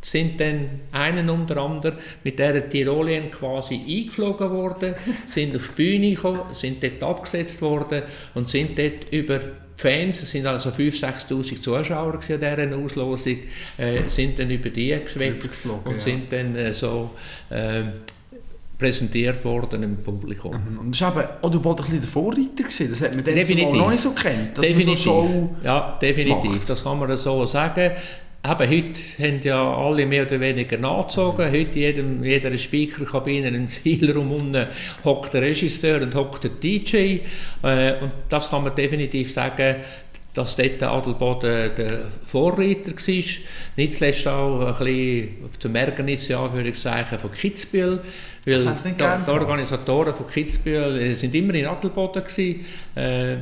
[0.00, 4.94] sind dann einen unter anderem mit dieser Tirolien quasi eingeflogen worden,
[5.26, 8.02] sind auf die Bühne gekommen, sind dort abgesetzt worden
[8.34, 9.40] und sind dort über
[9.76, 13.38] Fans, es sind also 5'000, 6'000 Zuschauer an dieser Auslosung,
[13.76, 15.48] äh, sind dann über die geschwebt
[15.84, 15.98] und ja.
[15.98, 17.10] sind dann äh, so
[17.50, 17.82] äh,
[18.78, 20.54] präsentiert worden im Publikum.
[20.80, 22.62] Und das war eben auch ein bisschen der Vorreiter.
[22.62, 22.90] Gewesen.
[22.90, 23.72] Das hat man Definitiv.
[23.72, 24.56] noch nicht so kennt.
[24.58, 24.98] Definitiv.
[24.98, 26.52] So ja, definitiv.
[26.52, 26.70] macht.
[26.70, 27.92] Das kann man so sagen.
[28.46, 31.50] Eben, heute haben ja alle mehr oder weniger nachgezogen.
[31.50, 34.66] Heute in jeder Speakerkabine, in Zielraum unten
[35.02, 37.20] hockt der Regisseur und hockt der DJ.
[37.62, 39.76] Äh, und das kann man definitiv sagen,
[40.34, 43.24] dass dort Adelboden der Vorreiter war.
[43.76, 48.00] Nicht zuletzt auch ein bisschen zum Ärgernis, ja, würde ich sagen, von Kitzbühel.
[48.46, 49.30] Weil Das die, die.
[49.30, 53.36] Organisatoren von Kitzbühel äh, sind immer in Adelboden gewesen, äh,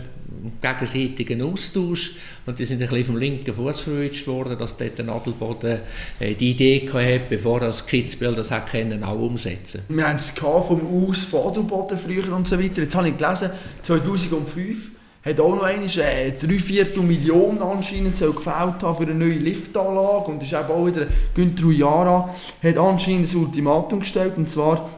[0.61, 2.12] gegenseitigen Austausch
[2.47, 5.81] und die sind ein bisschen vom linken Fuß verwünscht worden, dass dort der Adelboden
[6.21, 9.83] äh, die Idee hatte, bevor das Kitzbühel das hat können, auch umsetzen.
[9.88, 12.83] Wir haben es vom Aus von Adelboden früher und so weiter.
[12.83, 13.51] Jetzt habe ich gelesen,
[13.83, 14.93] 2005
[15.25, 20.31] hat auch noch einmal äh, drei Viertel Millionen anscheinend gefällt haben für eine neue Liftanlage
[20.31, 24.89] und ist eben auch wieder Günther Huyara hat anscheinend ein Ultimatum gestellt und zwar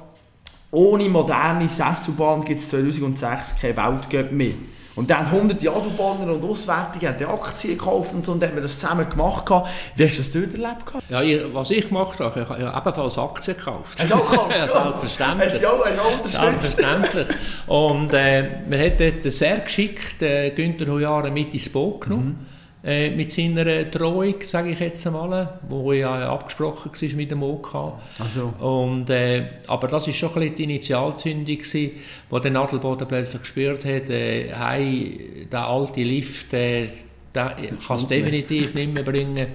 [0.71, 4.55] ohne moderne Sesselbahn gibt es 2006 kein Weltcup mehr.
[4.97, 8.51] Und dann haben hunderte Adelbahner und Auswärtige haben die Aktien gekauft und so und dann
[8.51, 9.51] haben wir das zusammen gemacht.
[9.97, 11.09] Wie hast du das dort erlebt?
[11.09, 14.01] Ja, ich, was ich gemacht habe, ich habe ebenfalls Aktien gekauft.
[14.01, 14.51] Hast du auch gekauft?
[14.57, 15.55] ja, selbstverständlich.
[15.55, 16.77] Hast du auch, hast auch unterstützt?
[16.77, 17.27] Selbstverständlich.
[17.67, 22.47] Und äh, man hat dort sehr geschickt äh, Günther Huyara mit ins Boot genommen.
[22.87, 27.95] Äh, mit seiner Drohung, sage ich jetzt einmal, wo ja abgesprochen war mit dem OK.
[28.19, 28.53] Also.
[28.59, 31.93] Und, äh, aber das war schon ein bisschen die Initialzündung, gewesen,
[32.29, 36.89] wo der Nadelboden plötzlich gespürt hat, äh, hey, der alte Lift, äh,
[37.35, 39.47] der kann es definitiv nicht mehr bringen.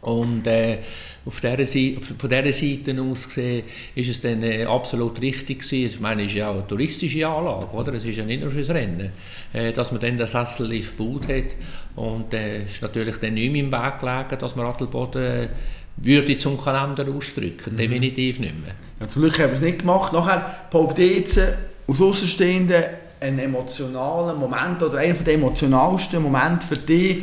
[0.00, 0.78] Und äh,
[1.26, 5.86] auf dieser Seite, von dieser Seite aus gesehen ist es dann äh, absolut richtig gewesen.
[5.86, 7.94] Ich meine, es ist ja auch eine touristische Anlage, oder?
[7.94, 9.10] Es ist ja nicht nur fürs Rennen,
[9.52, 11.56] äh, dass man dann den Sessellift gebaut hat.
[11.96, 15.48] Und es äh, ist natürlich dann nicht mehr im Weg gelegen, dass man Adelboden äh,
[15.96, 17.72] würde zum Kalender ausdrücken.
[17.72, 17.76] Mhm.
[17.76, 18.74] Definitiv nicht mehr.
[19.00, 20.12] Ja, zum Glück haben wir es nicht gemacht.
[20.12, 21.40] Nachher behauptet jetzt
[21.88, 22.84] aus Außenstehenden
[23.20, 27.18] einen emotionalen Moment oder einer der emotionalsten Momente für dich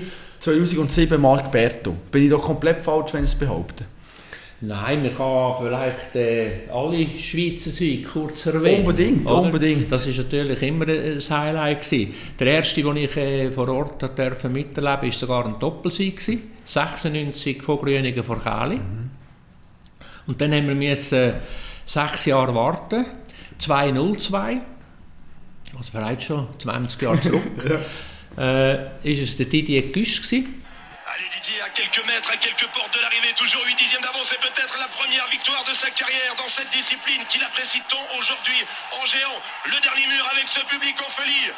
[0.45, 1.95] 2007 Marc Berto.
[2.11, 3.85] Bin ich da komplett falsch, wenn ich es behaupte?
[4.61, 8.81] Nein, man kann vielleicht äh, alle Schweizer Siege kurz erwähnen.
[8.81, 9.41] Unbedingt, oder?
[9.41, 9.91] unbedingt.
[9.91, 11.81] Das war natürlich immer ein Highlight.
[11.81, 12.13] Gewesen.
[12.39, 16.17] Der erste, den ich äh, vor Ort durfte miterleben war sogar ein Doppelsieg.
[16.17, 16.51] Gewesen.
[16.63, 18.77] 96 von Grüningen vor Kali.
[18.77, 19.09] Mhm.
[20.27, 21.33] Und dann haben wir müssen, äh,
[21.85, 23.05] sechs Jahre warten.
[23.59, 24.59] 2-0-2.
[25.75, 27.41] Also bereits schon 20 Jahre zurück.
[27.69, 27.79] ja.
[28.39, 30.21] Euh, et c'était Kusch.
[30.33, 34.41] Allez Didier, à quelques mètres, à quelques portes de l'arrivée, toujours 8 dixièmes d'avance, c'est
[34.41, 38.59] peut-être la première victoire de sa carrière dans cette discipline qu'il apprécie tant aujourd'hui
[39.01, 41.51] en géant le dernier mur avec ce public en folie?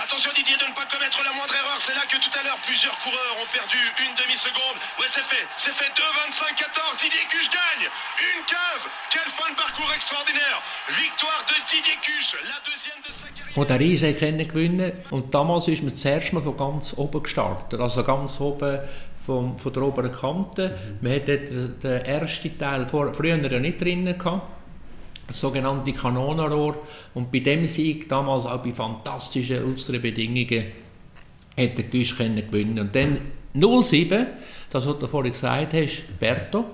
[0.00, 1.76] Attention Didier de ne pas commettre la moindre erreur.
[1.78, 4.76] C'est là que tout à l'heure plusieurs coureurs ont perdu une demi-seconde.
[4.96, 5.44] Ouais c'est fait.
[5.56, 6.96] C'est fait 2-25-14.
[6.96, 7.84] Didier Cuche gagne.
[8.24, 8.88] Une case.
[9.12, 10.58] Quelle fin de parcours extraordinaire.
[10.88, 12.32] Victoire de Didier Cuche.
[12.48, 13.58] La deuxième de sa carrière.
[13.58, 14.92] Und der Riese können gewinnen.
[15.10, 17.78] Und damals ist man zuerst mal von ganz oben gestartet.
[17.78, 18.80] Also ganz oben
[19.24, 20.70] vom, von der oberen Kante.
[20.70, 20.98] Mhm.
[21.02, 24.61] Man hatte den ersten Teil vor, früher ja nicht drinnen gehabt
[25.32, 26.76] das sogenannte Kanonenrohr.
[27.14, 30.64] Und bei dem Sieg, damals auch bei fantastischen äußeren Bedingungen,
[31.56, 33.18] hätte der Güsch gewinnen Und dann
[33.54, 34.26] 07,
[34.70, 36.64] das, was du vorhin gesagt hast, Berto,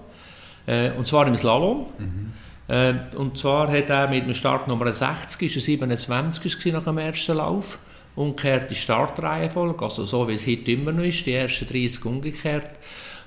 [0.66, 1.86] äh, und zwar im Slalom.
[1.98, 2.32] Mhm.
[2.68, 7.36] Äh, und zwar hat er mit dem Startnummer 60, ist er 27 nach dem ersten
[7.36, 7.78] Lauf,
[8.14, 12.70] umgekehrt die Startreihenfolge, also so wie es heute immer noch ist, die ersten 30 umgekehrt.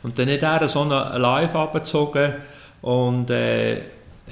[0.04, 2.34] Und dann hat er so eine Live abgezogen
[2.82, 3.82] und äh,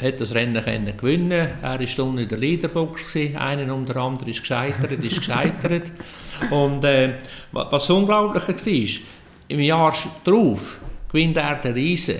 [0.01, 1.49] hat das Rennen können gewinnen.
[1.61, 5.91] Er war unten in der Leaderbox, einer und der andere ist gescheitert, ist gescheitert.
[6.51, 7.15] Und äh,
[7.51, 9.01] was unglaublich war,
[9.49, 10.79] im Jahr darauf
[11.11, 12.15] gewinnt er den Riesen.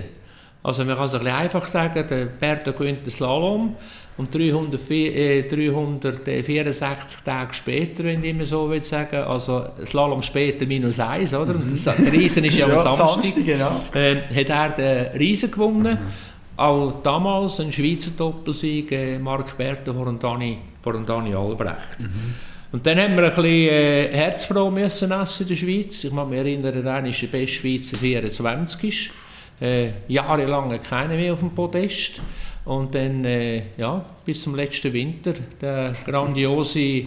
[0.62, 3.76] Also man kann es ein einfach sagen, der Berto gewinnt den Slalom
[4.18, 10.66] und 304, äh, 364 Tage später, wenn ich immer so will sagen, also Slalom später
[10.66, 11.54] minus eins, oder?
[11.54, 13.80] Der Riesen ist ja, ja am Samstag, Samstag genau.
[13.94, 15.94] äh, hat er den Riesen gewonnen.
[15.94, 16.29] Mhm.
[16.60, 22.00] Auch damals ein Schweizer Doppelsieg, äh, Marc Berthe vor Dani, vor Dani Albrecht.
[22.00, 22.34] Mhm.
[22.72, 26.04] Und dann haben wir ein bisschen äh, Herzfroh müssen essen in der Schweiz.
[26.04, 29.10] Ich kann mich erinnern, er ist der beste Schweizer 24
[29.58, 32.20] äh, jahrelang keiner mehr auf dem Podest.
[32.66, 37.06] Und dann, äh, ja, bis zum letzten Winter, der grandiose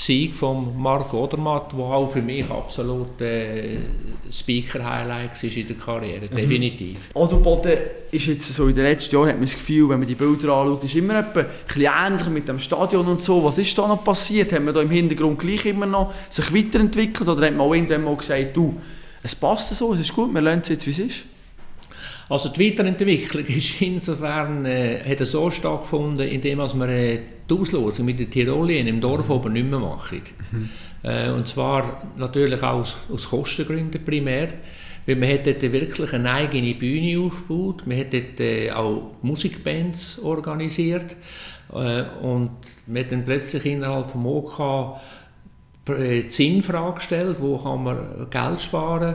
[0.00, 3.78] Sieg von Marc Odermatt, der auch für mich absolut äh,
[4.30, 6.36] Speaker-Highlight war in der Karriere, mhm.
[6.36, 7.08] definitiv.
[7.16, 7.72] Adelboden
[8.12, 10.52] ist jetzt so in den letzten Jahren, hat man das Gefühl, wenn man die Bilder
[10.52, 13.42] anschaut, ist immer etwa ein ähnlich mit dem Stadion und so.
[13.42, 14.52] Was ist da noch passiert?
[14.52, 18.04] Haben wir da im Hintergrund gleich immer noch sich weiterentwickelt oder hat man auch irgendwann
[18.04, 18.76] mal gesagt, du,
[19.24, 21.24] es passt so, es ist gut, wir lernen es jetzt, wie es ist?
[22.28, 28.20] Also die Weiterentwicklung ist insofern äh, hat so stattgefunden, indem wir äh, die Auslosung mit
[28.20, 30.22] den Tirolien im Dorf oben nicht mehr machen.
[30.52, 30.70] Mhm.
[31.02, 34.48] Äh, und zwar natürlich auch aus, aus Kostengründen primär.
[35.06, 40.18] Weil man hat dort wirklich eine eigene Bühne aufgebaut, man hat dort äh, auch Musikbands
[40.18, 41.16] organisiert
[41.72, 42.50] äh, und
[42.86, 45.00] man hat dann plötzlich innerhalb von OK
[45.88, 49.14] äh, die Sinnfrage gestellt, wo kann man Geld sparen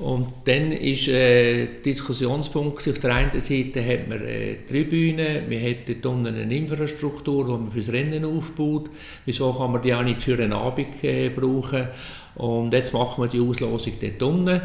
[0.00, 6.00] und dann ist äh, Diskussionspunkt auf der einen Seite hat man äh, Tribüne, wir hätten
[6.00, 8.88] dort eine Infrastruktur, die man fürs Rennen aufbaut.
[9.26, 11.88] Wieso kann man die auch nicht für einen Abend äh, brauchen?
[12.36, 14.62] Und jetzt machen wir die Auslosung dort unten.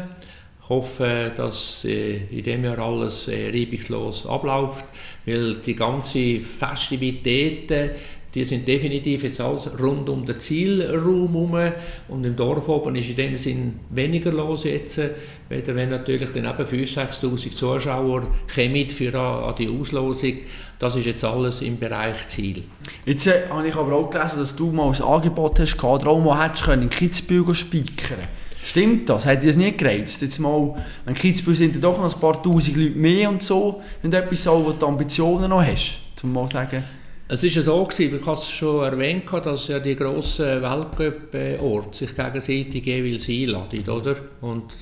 [0.62, 4.86] Ich hoffe, dass äh, in diesem Jahr alles äh, reibungslos abläuft,
[5.26, 7.90] weil die ganze Festivitäten
[8.36, 11.72] die sind definitiv jetzt alles rund um den Zielraum herum
[12.08, 15.00] und im Dorf oben ist in dem Sinn weniger los jetzt,
[15.48, 20.34] wenn natürlich dann eben 5'000, 6'000 Zuschauer kommen für an die Auslosung.
[20.78, 22.64] Das ist jetzt alles im Bereich Ziel.
[23.06, 26.22] Jetzt äh, habe ich aber auch gelesen, dass du mal ein Angebot hast, oder auch
[26.22, 28.28] mal hättest in Kitzbühel spikern
[28.62, 29.24] Stimmt das?
[29.24, 30.20] Hat dich das nie gereizt?
[30.20, 30.74] Jetzt mal,
[31.06, 34.72] wenn Kitzbühel sind doch noch ein paar tausend Leute mehr und so, und etwas, wo
[34.72, 36.84] du Ambitionen noch hast, zum mal sagen...
[37.28, 42.14] Es war so, gewesen, ich habe es schon erwähnt, dass ja die grossen Weltcup-Orte sich
[42.14, 44.16] gegenseitig jeweils einladen, oder?
[44.42, 44.72] Und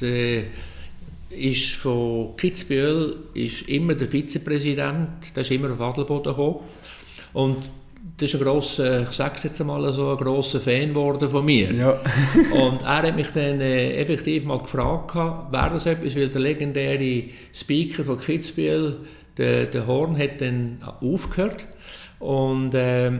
[0.00, 0.44] der,
[1.36, 6.60] ist von Kitzbühel ist immer der Vizepräsident, der ist immer auf Adelboden gekommen.
[7.32, 7.58] Und
[8.16, 11.72] das ist ein grosser, ich sage jetzt einmal so, ein grosser Fan geworden von mir.
[11.72, 12.00] Ja.
[12.52, 17.24] und er hat mich dann äh, effektiv mal gefragt, wäre das etwas, weil der legendäre
[17.52, 18.98] Speaker von Kitzbühel,
[19.38, 21.66] der, der Horn, hat dann aufgehört.
[22.18, 23.12] Und äh,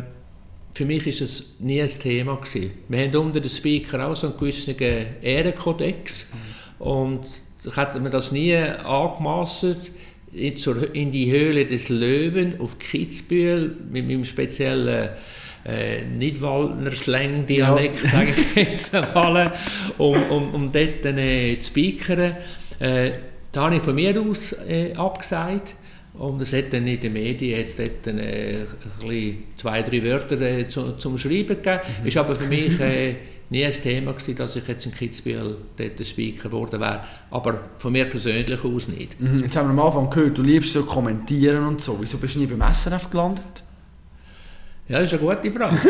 [0.75, 2.73] für mich ist es nie ein Thema gewesen.
[2.89, 4.77] Wir haben unter den Speaker auch so einen gewissen
[5.23, 6.33] Ehrenkodex.
[6.33, 6.87] Mhm.
[6.87, 7.27] Und
[7.65, 9.91] ich hätte mir das nie angemaßt,
[10.33, 15.11] in die Höhle des Löwen auf Kitzbühel mit meinem speziellen
[15.65, 18.11] äh, Nidwaldner Slang-Dialekt, ja.
[18.11, 19.53] sage ich jetzt mal,
[19.97, 22.37] um, um, um dort äh, zu speakern.
[22.81, 23.13] Äh,
[23.53, 25.77] da habe ich von mir aus äh, abgesagt.
[26.15, 28.65] Und es hat dann in den Medien jetzt ein, äh,
[29.57, 31.81] zwei, drei Wörter äh, zu, zum Schreiben gegeben.
[32.01, 32.07] Mhm.
[32.07, 33.17] Ist aber für mich äh,
[33.51, 37.01] nie ein Thema gewesen, dass ich jetzt in Kitzbühel dort Speaker geworden wäre.
[37.33, 39.21] Aber von mir persönlich aus nicht.
[39.21, 39.39] Mhm.
[39.39, 41.97] Jetzt haben wir am Anfang gehört, du liebst so kommentieren und so.
[42.01, 43.65] Wieso bist du nie beim SRF gelandet?
[44.87, 45.77] Ja, das ist eine gute Frage.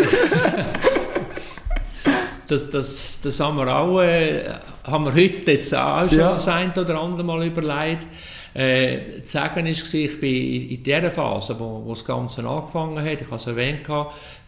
[2.48, 4.44] das, das, das haben wir auch, äh,
[4.84, 6.32] haben wir heute jetzt auch schon ja.
[6.32, 8.06] das ein oder andere Mal überlegt.
[8.54, 13.20] Äh, zu sagen ist, ich bin in dieser Phase, wo, wo das Ganze angefangen hat,
[13.20, 13.80] ich habe es erwähnt,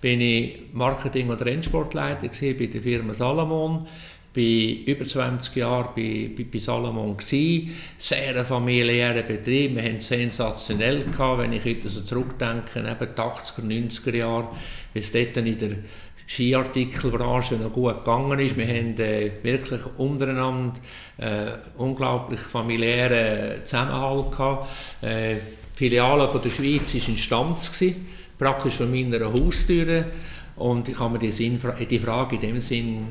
[0.01, 3.85] bin ich Marketing- und Rennsportleiter bei der Firma Salomon.
[4.33, 10.09] Bin über 20 Jahre bei, bei, bei Salomon gsi, sehr familiärer Betrieb, wir haben es
[10.09, 14.49] sensationell gehabt, wenn ich heute so zurückdenke, eben die 80er, 90er Jahre,
[14.93, 15.71] wie es dort in der
[16.27, 18.57] Skiartikelbranche noch gut gegangen ist.
[18.57, 20.79] Wir haben äh, wirklich untereinander
[21.19, 24.69] äh, unglaublich familiären Zusammenhalt gehabt.
[25.03, 25.41] Äh, die
[25.79, 27.85] Filiale von der Schweiz war in Stanz,
[28.39, 30.07] praktisch von meiner Haustür.
[30.57, 31.59] Und ich habe mir die, Sinn,
[31.91, 33.07] die Frage in dem Sinn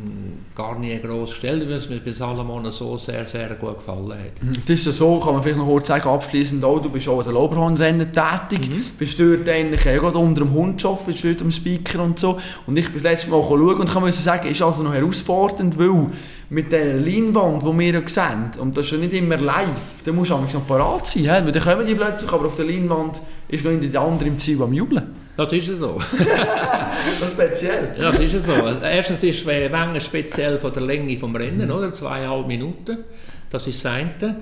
[0.56, 4.42] gar nie groß gestellt, weil es mir bei Salomon so sehr, sehr gut gefallen hat.
[4.42, 4.52] Mhm.
[4.66, 7.20] Das ist ja so, kann man vielleicht noch kurz sagen, abschließend auch, du bist auch
[7.20, 8.82] an den Loberhornrennen tätig, mhm.
[8.98, 12.40] bist dort eigentlich gerade unter dem Hundschopf, bist dort am Speaker und so.
[12.66, 15.78] Und ich bin das letzte Mal schauen und kann man sagen, ist also noch herausfordernd,
[15.78, 16.08] weil
[16.50, 20.12] mit der Leinwand, die wir ja sehen, und das ist ja nicht immer live, da
[20.12, 23.64] musst du noch parat sein, weil dann kommen die plötzlich, aber auf der Leinwand ist
[23.66, 25.25] noch der andere im Ziel am Jubeln.
[25.38, 26.02] Das ist so.
[27.20, 27.96] das ist speziell.
[28.00, 28.54] Ja, das ist so.
[28.54, 31.92] Erstens ist Wengen speziell von der Länge vom Rennen, oder?
[31.92, 33.04] Zweieinhalb Minuten.
[33.50, 34.42] Das ist das eine.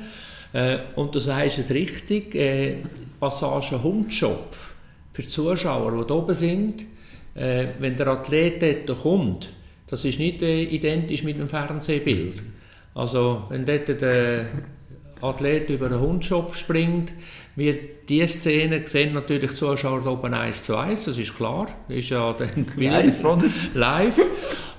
[0.54, 2.78] Äh, und du sagst es richtig, äh,
[3.20, 4.76] Passage Hundschopf
[5.12, 6.86] für die Zuschauer, die da oben sind,
[7.36, 9.50] äh, wenn der Athlet dort kommt,
[9.88, 12.44] das ist nicht identisch mit dem Fernsehbild.
[12.96, 14.46] Also, wenn dort der
[15.22, 17.14] Athlet über den Hundschopf springt,
[17.56, 21.98] wird diese Szene sehen natürlich die Zuschauer oben 1 zu 1, das ist klar, das
[21.98, 23.46] ist ja dann live, oder?
[23.74, 24.20] live.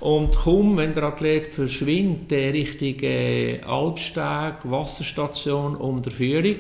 [0.01, 6.57] Und kaum, wenn der Athlet verschwindet, der richtige Alpsteg, Wasserstation um der Führung,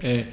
[0.00, 0.24] äh,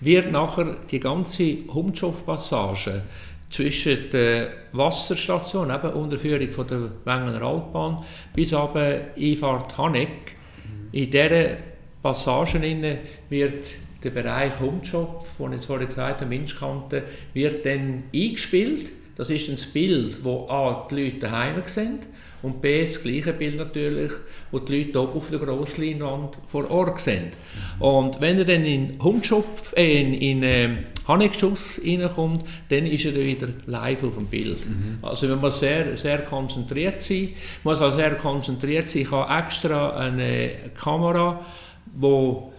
[0.00, 3.02] wird nachher die ganze Hundschopfpassage
[3.50, 10.36] zwischen der Wasserstation, eben unter Führung von der Wengener Altbahn, bis aber Einfahrt Haneck,
[10.92, 11.56] in dieser
[12.02, 17.02] Passagen wird der Bereich Hundschopf, den ich vorhin gesagt habe, Menschkante,
[17.34, 18.92] wird dann eingespielt.
[19.16, 22.08] Das ist ein Bild, wo A, die Leute daheim sind
[22.42, 24.12] und B, das gleiche Bild natürlich,
[24.50, 27.36] wo die Leute oben auf der Grossleinwand vor Ort sind.
[27.78, 30.68] Und wenn er dann in Hundschopf, äh, in, in äh,
[31.06, 34.66] Hanegschuss reinkommt, dann ist er wieder live auf dem Bild.
[34.66, 34.98] Mhm.
[35.02, 37.30] Also man muss sehr, sehr konzentriert sein,
[37.62, 39.02] man muss auch sehr konzentriert sein.
[39.02, 41.44] Ich habe extra eine Kamera,
[41.94, 42.52] wo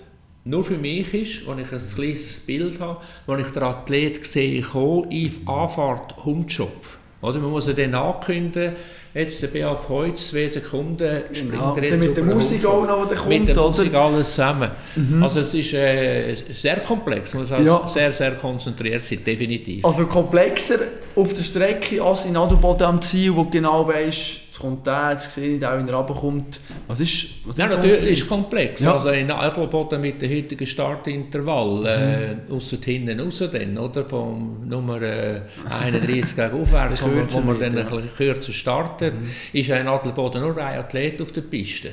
[0.43, 4.61] nur für mich ist, wenn ich ein kleines Bild habe, wenn ich den Athlet sehe,
[4.61, 6.97] kommen, in Anfahrt Hundschopf.
[7.21, 8.73] Oder man muss ja dann ankündigen,
[9.13, 11.75] jetzt der Beat Feutz, zwei Sekunden springt genau.
[11.75, 14.71] er jetzt Mit der Musik auch noch, der kommt, Mit der Musik alles zusammen.
[14.95, 15.21] Mhm.
[15.21, 17.87] Also es ist äh, sehr komplex, man muss also ja.
[17.87, 19.85] sehr, sehr konzentriert sein, definitiv.
[19.85, 20.79] Also komplexer
[21.15, 25.32] auf der Strecke als in Adelboden am Ziel, wo du genau weißt, kommt der, jetzt
[25.32, 26.62] sehe ich auch, wenn er runterkommt.
[26.88, 28.82] Was ist, was ja, natürlich ist komplex.
[28.82, 28.93] Ja.
[28.93, 32.55] Also in Adelboden mit dem heutigen Startintervall, äh, mhm.
[32.55, 34.07] ausser hinten raus dann, oder?
[34.07, 37.82] Vom Nummer äh, 31 gegen aufwärts, wo, man, wo man dann ja.
[37.82, 39.30] ein bisschen kürzer startet, mhm.
[39.53, 41.91] ist in Adelboden nur ein Athlet auf der Piste.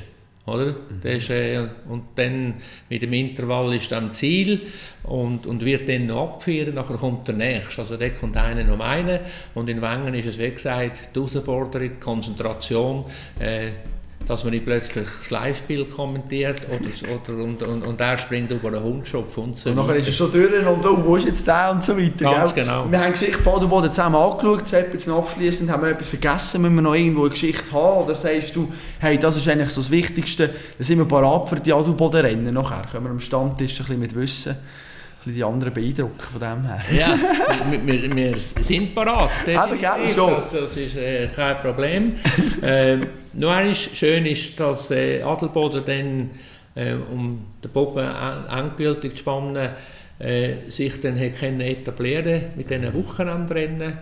[0.49, 0.65] Oder?
[0.65, 0.75] Mhm.
[1.01, 2.55] Das ist, äh, und dann
[2.89, 4.61] mit dem Intervall ist am Ziel
[5.03, 7.81] und, und wird dann noch abgeführt, nachher kommt der nächste.
[7.81, 9.19] Also da kommt einer noch einen
[9.55, 13.05] und in Wengen ist es, wie gesagt, die Herausforderung, Konzentration,
[13.39, 13.69] äh,
[14.29, 18.69] dass man nicht plötzlich das Live-Bild kommentiert oder, oder, und, und, und er springt über
[18.69, 21.47] den Hundschopf und so Und nachher ist er schon durch und oh, wo ist jetzt
[21.47, 22.25] der und so weiter.
[22.25, 22.63] Ganz gell?
[22.63, 22.85] genau.
[22.91, 26.75] Wir haben die Geschichte von Boden zusammen angeschaut, jetzt abschließend haben wir etwas vergessen, müssen
[26.75, 29.89] wir noch irgendwo eine Geschichte haben oder sagst du, hey, das ist eigentlich so das
[29.89, 30.55] Wichtigste, dann
[30.85, 34.55] sind wir parat für die Adelboden-Rennen nachher, können wir am Stammtisch ein bisschen mit Wissen
[35.25, 36.81] die anderen beeindrucken von dem her.
[36.91, 37.19] Ja,
[37.69, 39.29] wir, wir, sind parat.
[39.55, 40.35] Aber gerne schon.
[40.35, 42.13] Das, das ist äh, kein Problem.
[42.61, 42.97] äh,
[43.33, 46.29] noch eines schön ist, dass äh, Adelboden dann,
[46.75, 48.07] äh, um den Bogen
[48.49, 49.69] endgültig zu spannen,
[50.19, 53.99] äh, sich dann hat etablieren mit diesen Wochenendrennen.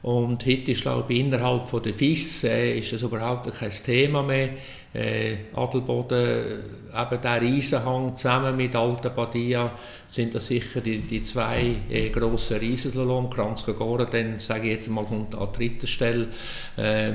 [0.00, 4.50] Und heute ist, glaube ich, innerhalb der FIS äh, ist das überhaupt kein Thema mehr.
[4.94, 6.62] Äh, Adelboden,
[6.94, 9.72] eben der Riesenhang zusammen mit Alta Badia
[10.06, 13.28] sind das sicher die, die zwei äh, grossen Riesenslalom.
[13.28, 16.28] Kranzgagora, dann sage ich jetzt mal, kommt an dritter Stelle,
[16.76, 17.12] äh,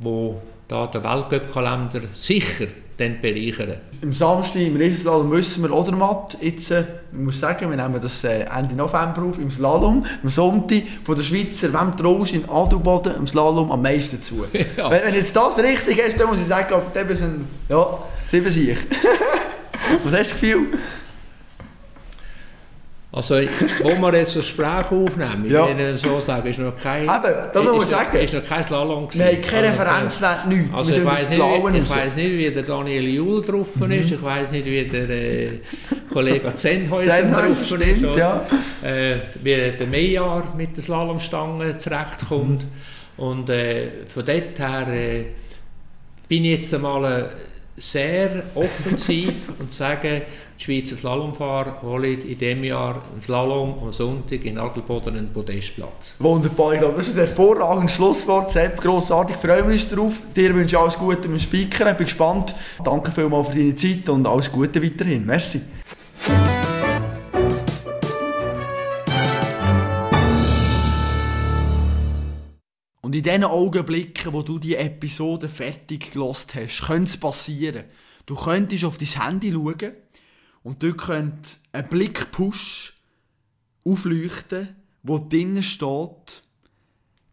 [0.00, 3.76] wo da der Weltcup-Kalender sicher dann bereichern.
[4.00, 8.24] Im Samstag im Riesenslalom müssen wir Odermatt jetzt, äh, ich muss sagen, wir nehmen das
[8.24, 13.14] äh, Ende November auf, im Slalom, am Sonntag von der Schweizer, wem traust in Adelboden
[13.16, 14.44] im Slalom am meisten zu?
[14.76, 14.90] Ja.
[14.90, 17.98] Wenn, wenn jetzt das richtig ist, dann muss ich sagen, dann bist du ein, ja,
[18.26, 18.78] sieben Sieg.
[20.04, 20.66] Was hast du das Gefühl?
[23.14, 25.68] Also, wo wir jetzt das Gespräch aufnehmen, Ja.
[25.68, 28.16] ich will so sagen, ist noch kein, Eben, das muss ist, sagen.
[28.16, 30.74] Ist noch kein Slalom Wir haben keine Referenzwert, nichts.
[30.74, 31.38] Also ich das nicht,
[31.82, 35.48] ich weiss nicht, wie der Daniel Juhl drauf ist, ich weiß nicht, wie der äh,
[36.10, 38.16] Kollege Sennheiser, drauf ist, stimmt, oder?
[38.82, 38.88] ja.
[38.88, 42.66] äh, wie der Meyer mit der Slalomstange zurechtkommt.
[43.18, 45.24] Und äh, von dort her äh,
[46.28, 47.28] bin ich jetzt einmal
[47.76, 50.22] sehr offensiv und sage,
[50.62, 56.14] Schweizer Slalomfahrer holen in diesem Jahr im Slalom am Sonntag in Adelboden einen Podestplatz.
[56.20, 58.48] Wunderbar, ich glaube, das ist ein hervorragendes Schlusswort.
[58.48, 60.22] Sepp, grossartig, freuen wir uns darauf.
[60.36, 62.54] Dir wünsche ich alles Gute dem Speaker, ich bin gespannt.
[62.84, 65.26] Danke vielmals für deine Zeit und alles Gute weiterhin.
[65.26, 65.62] Merci.
[73.00, 77.84] Und in diesen Augenblicken, wo du die Episode fertig gelost hast, könnte es passieren.
[78.26, 79.92] Du könntest auf dein Handy schauen
[80.62, 82.94] und dort könnte ein Blickpush
[83.84, 86.42] aufleuchten, wo drinnen steht,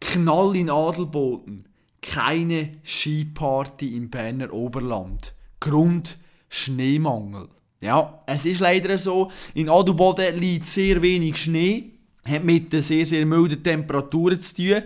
[0.00, 1.68] Knall in Adelboden,
[2.02, 5.34] keine Skiparty im Berner Oberland.
[5.60, 6.18] Grund
[6.48, 7.48] Schneemangel.
[7.80, 11.92] Ja, es ist leider so, in Adelboden liegt sehr wenig Schnee,
[12.24, 14.82] hat mit den sehr, sehr milden Temperaturen zu tun.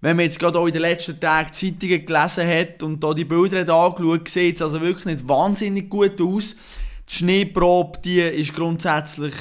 [0.00, 3.26] Wenn man jetzt gerade auch in den letzten Tagen Zeitungen gelesen hat und da die
[3.26, 6.56] Bilder hat angeschaut, sieht es also wirklich nicht wahnsinnig gut aus.
[7.10, 9.34] Die Schneeprobe, die ist grundsätzlich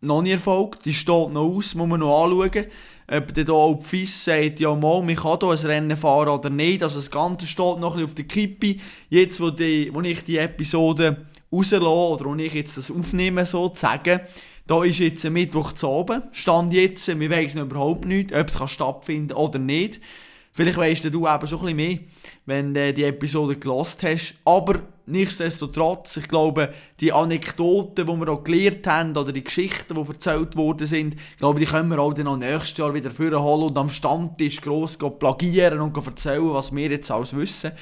[0.00, 2.66] noch nicht erfolgt, die steht noch aus, muss man noch anschauen.
[3.06, 6.50] Ob dann auch die FIS sagt, ja mal, man kann hier ein Rennen fahren oder
[6.50, 6.82] nicht.
[6.82, 8.76] Also das Ganze steht noch ein bisschen auf der Kippe.
[9.08, 14.20] Jetzt, wo, die, wo ich die Episode rauslasse, oder wo ich jetzt das aufnehme, sozusagen,
[14.66, 16.22] da ist jetzt ein Mittwoch zu oben.
[16.32, 20.00] Stand jetzt, wir wissen überhaupt nicht, ob es kann stattfinden oder nicht.
[20.54, 21.98] Vielleicht weisst du eben schon ein bisschen mehr,
[22.44, 24.34] wenn du die Episode gelost hast.
[24.44, 30.10] Aber nichtsdestotrotz, ich glaube, die Anekdoten, die wir auch gelernt haben, oder die Geschichten, die
[30.10, 33.70] erzählt worden sind, ich glaube, die können wir auch dann auch nächstes Jahr wieder vorholen
[33.70, 37.72] und am Stammtisch gross plagieren und erzählen, was wir jetzt alles wissen.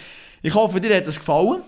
[0.40, 1.62] Ich hoffe, dir hat es gefallen.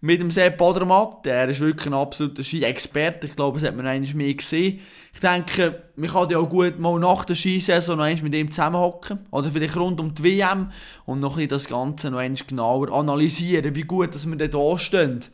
[0.00, 3.26] Mit dem Sepp Odermatt, der ist wirklich ein absoluter Ski-Experte.
[3.26, 4.78] Ich glaube, das hat man eigentlich mehr gesehen.
[5.12, 8.48] Ich denke, man kann ja auch gut mal nach der Skisaison noch einmal mit ihm
[8.48, 9.18] zusammenhocken.
[9.32, 10.70] Oder vielleicht rund um die WM
[11.04, 15.24] und noch ein das Ganze noch einmal genauer analysieren, wie gut dass wir da stehen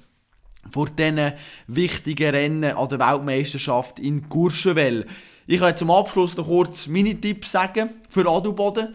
[0.70, 1.32] vor diesen
[1.66, 5.06] wichtigen Rennen an der Weltmeisterschaft in Courchevel.
[5.46, 8.94] Ich kann zum Abschluss noch kurz meine Tipps sagen für Adelboden.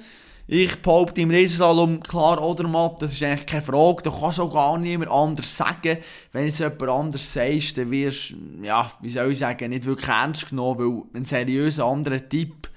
[0.52, 4.02] Ich behaupte im Riesenslalom klar Odermatt, das ist eigentlich keine Frage.
[4.02, 6.00] Du kannst auch gar niemand anders sagen.
[6.32, 10.10] Wenn es jemand anders sagst, dann wirst du, ja, wie soll ich sagen, nicht wirklich
[10.10, 12.68] ernst genommen, weil einen seriösen anderen Tipp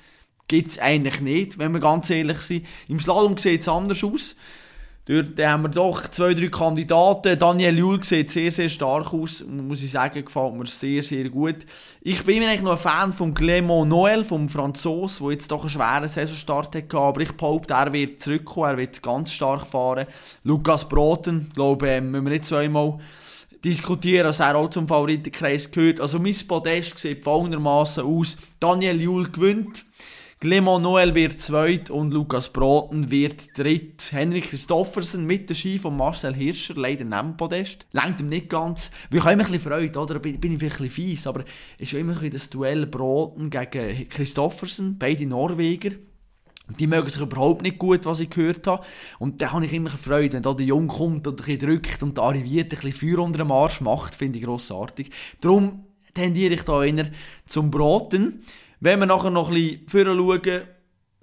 [0.49, 2.67] gibt es eigentlich nicht, wenn wir ganz ehrlich sind.
[2.89, 4.37] Im Slalom sieht es anders aus.
[5.13, 7.39] Dort haben wir doch zwei, drei Kandidaten.
[7.39, 9.45] Daniel Juhl sieht sehr, sehr stark aus.
[9.47, 11.67] Muss ich sagen, gefällt mir sehr, sehr gut.
[12.01, 15.69] Ich bin eigentlich noch ein Fan von Clément Noël, vom Franzos, der jetzt doch einen
[15.69, 16.97] schweren Saisonstart hatte.
[16.97, 20.07] Aber ich behaupte, er wird zurückkommen, er wird ganz stark fahren.
[20.45, 22.97] Lukas Broten, glaube ich, müssen wir nicht zweimal
[23.63, 26.01] diskutieren, dass er auch zum Favoritenkreis gehört.
[26.01, 28.39] Also mein Podest sieht folgendermaßen aus.
[28.59, 29.85] Daniel Juhl gewinnt.
[30.43, 34.11] Clement Noël wird zweit und Lukas Broten wird dritt.
[34.11, 37.87] Henrik Christoffersen mit der Ski von Marcel Hirscher, leider neben Podest.
[37.93, 38.91] Längt ihm nicht ganz.
[39.09, 40.19] Wir haben immer ein bisschen Freude, oder?
[40.19, 41.45] Bin, bin ich vielleicht ein bisschen fies, aber
[41.79, 45.93] es ist immer ein bisschen das Duell Broten gegen Christoffersen, beide Norweger.
[46.77, 48.85] Die mögen sich überhaupt nicht gut, was ich gehört habe.
[49.21, 52.19] Und da habe ich immer Freude, wenn da der Jung kommt und ein drückt und
[52.19, 55.09] arriviert ein bisschen Feuer unter dem Arsch macht, finde ich grossartig.
[55.41, 55.85] Darum
[56.15, 57.13] tendiere ich da eher
[57.47, 58.43] zum Broten.
[58.85, 60.63] Wenn wir nachher noch ein bisschen vorher schauen,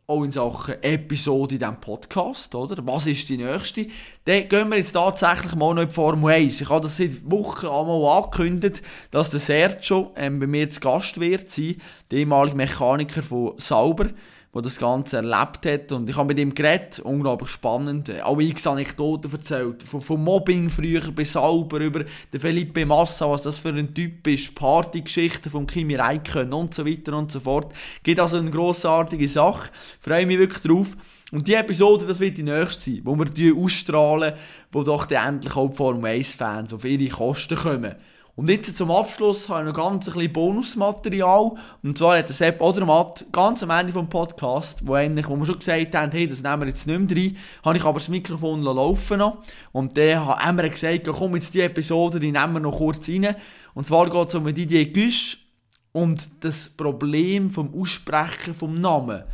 [0.07, 2.77] auch in Sachen Episode in diesem Podcast, oder?
[2.87, 3.87] Was ist die nächste?
[4.23, 6.61] Dann gehen wir jetzt tatsächlich mal noch in die Formel 1.
[6.61, 8.81] Ich habe das seit Wochen einmal angekündigt,
[9.11, 11.75] dass der Sergio ähm, bei mir zu Gast wird sein,
[12.09, 14.05] der ehemalige Mechaniker von Sauber
[14.53, 15.91] der das Ganze erlebt hat.
[15.91, 18.11] Und ich habe mit ihm geredet, unglaublich spannend.
[18.23, 19.83] Auch x Anekdoten erzählt.
[19.83, 24.25] Von, von Mobbing früher bis Sauber über den Felipe Massa, was das für ein Typ
[24.27, 27.73] ist, Partygeschichten von Kimi Räikkönen und so weiter und so fort.
[28.01, 29.69] Geht also eine grossartige Sache.
[29.99, 30.95] Freue mich wirklich drauf.
[31.31, 34.33] Und die Episode, das wird die nächste sein, wo wir ausstrahlen,
[34.71, 37.95] wo doch endlich auch die Formel 1-Fans auf ihre Kosten kommen.
[38.39, 41.51] Und jetzt zum Abschluss habe ich noch ganz ein bisschen Bonusmaterial.
[41.83, 45.45] Und zwar hat der Sepp Odermatt ganz am Ende des Podcasts, wo, eigentlich, wo wir
[45.45, 48.07] schon gesagt haben, hey, das nehmen wir jetzt nicht mehr rein, habe ich aber das
[48.07, 49.39] Mikrofon laufen noch.
[49.73, 53.35] Und dann haben wir gesagt, komm jetzt die Episode, die nehmen wir noch kurz rein.
[53.73, 55.45] Und zwar geht es um Didier Güsch
[55.91, 59.25] und das Problem vom Aussprechen vom Namen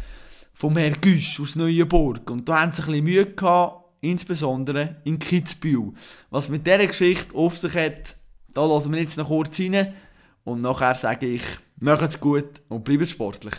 [0.56, 2.32] vom Herrn Güsch aus Neuenburg.
[2.32, 5.94] Und da haben sie ein bisschen Mühe gehabt, insbesondere in Kitzbühel.
[6.32, 8.16] Was mit dieser Geschichte auf sich hat,
[8.56, 9.94] da lassen wir jetzt noch kurz rein
[10.46, 11.44] und nachher sage ich,
[11.80, 13.54] macht's gut und bleibt sportlich.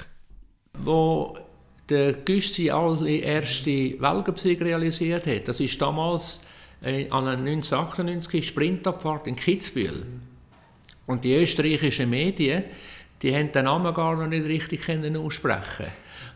[0.79, 1.37] Wo
[1.89, 6.41] der Güst seine allererste Weltcupsieg realisiert hat, das ist damals
[6.83, 10.05] äh, an einer 1998 Sprintabfahrt in Kitzbühel.
[11.07, 12.65] Und die österreichischen Medien,
[13.23, 15.87] die haben den Namen gar noch nicht richtig aussprechen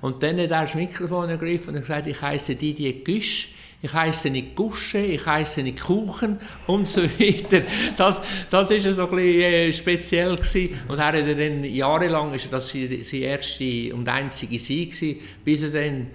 [0.02, 3.48] Und dann hat er das Mikrofon ergriffen und gesagt, ich heiße Didier Güsch
[3.82, 7.62] ich heiße nicht Gusche, ich heiße nicht Kuchen und so weiter.
[7.96, 8.20] Das,
[8.50, 10.78] das ist so ein bisschen äh, speziell gewesen.
[10.88, 15.82] Und er hat dann jahrelang, ist das sein erste und einzige Sieg gewesen, bis er
[15.82, 16.10] dann,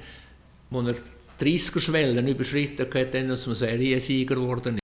[0.71, 0.99] als
[1.39, 4.79] er 30er Schwellen überschritten hat, dann als Seriensieger geworden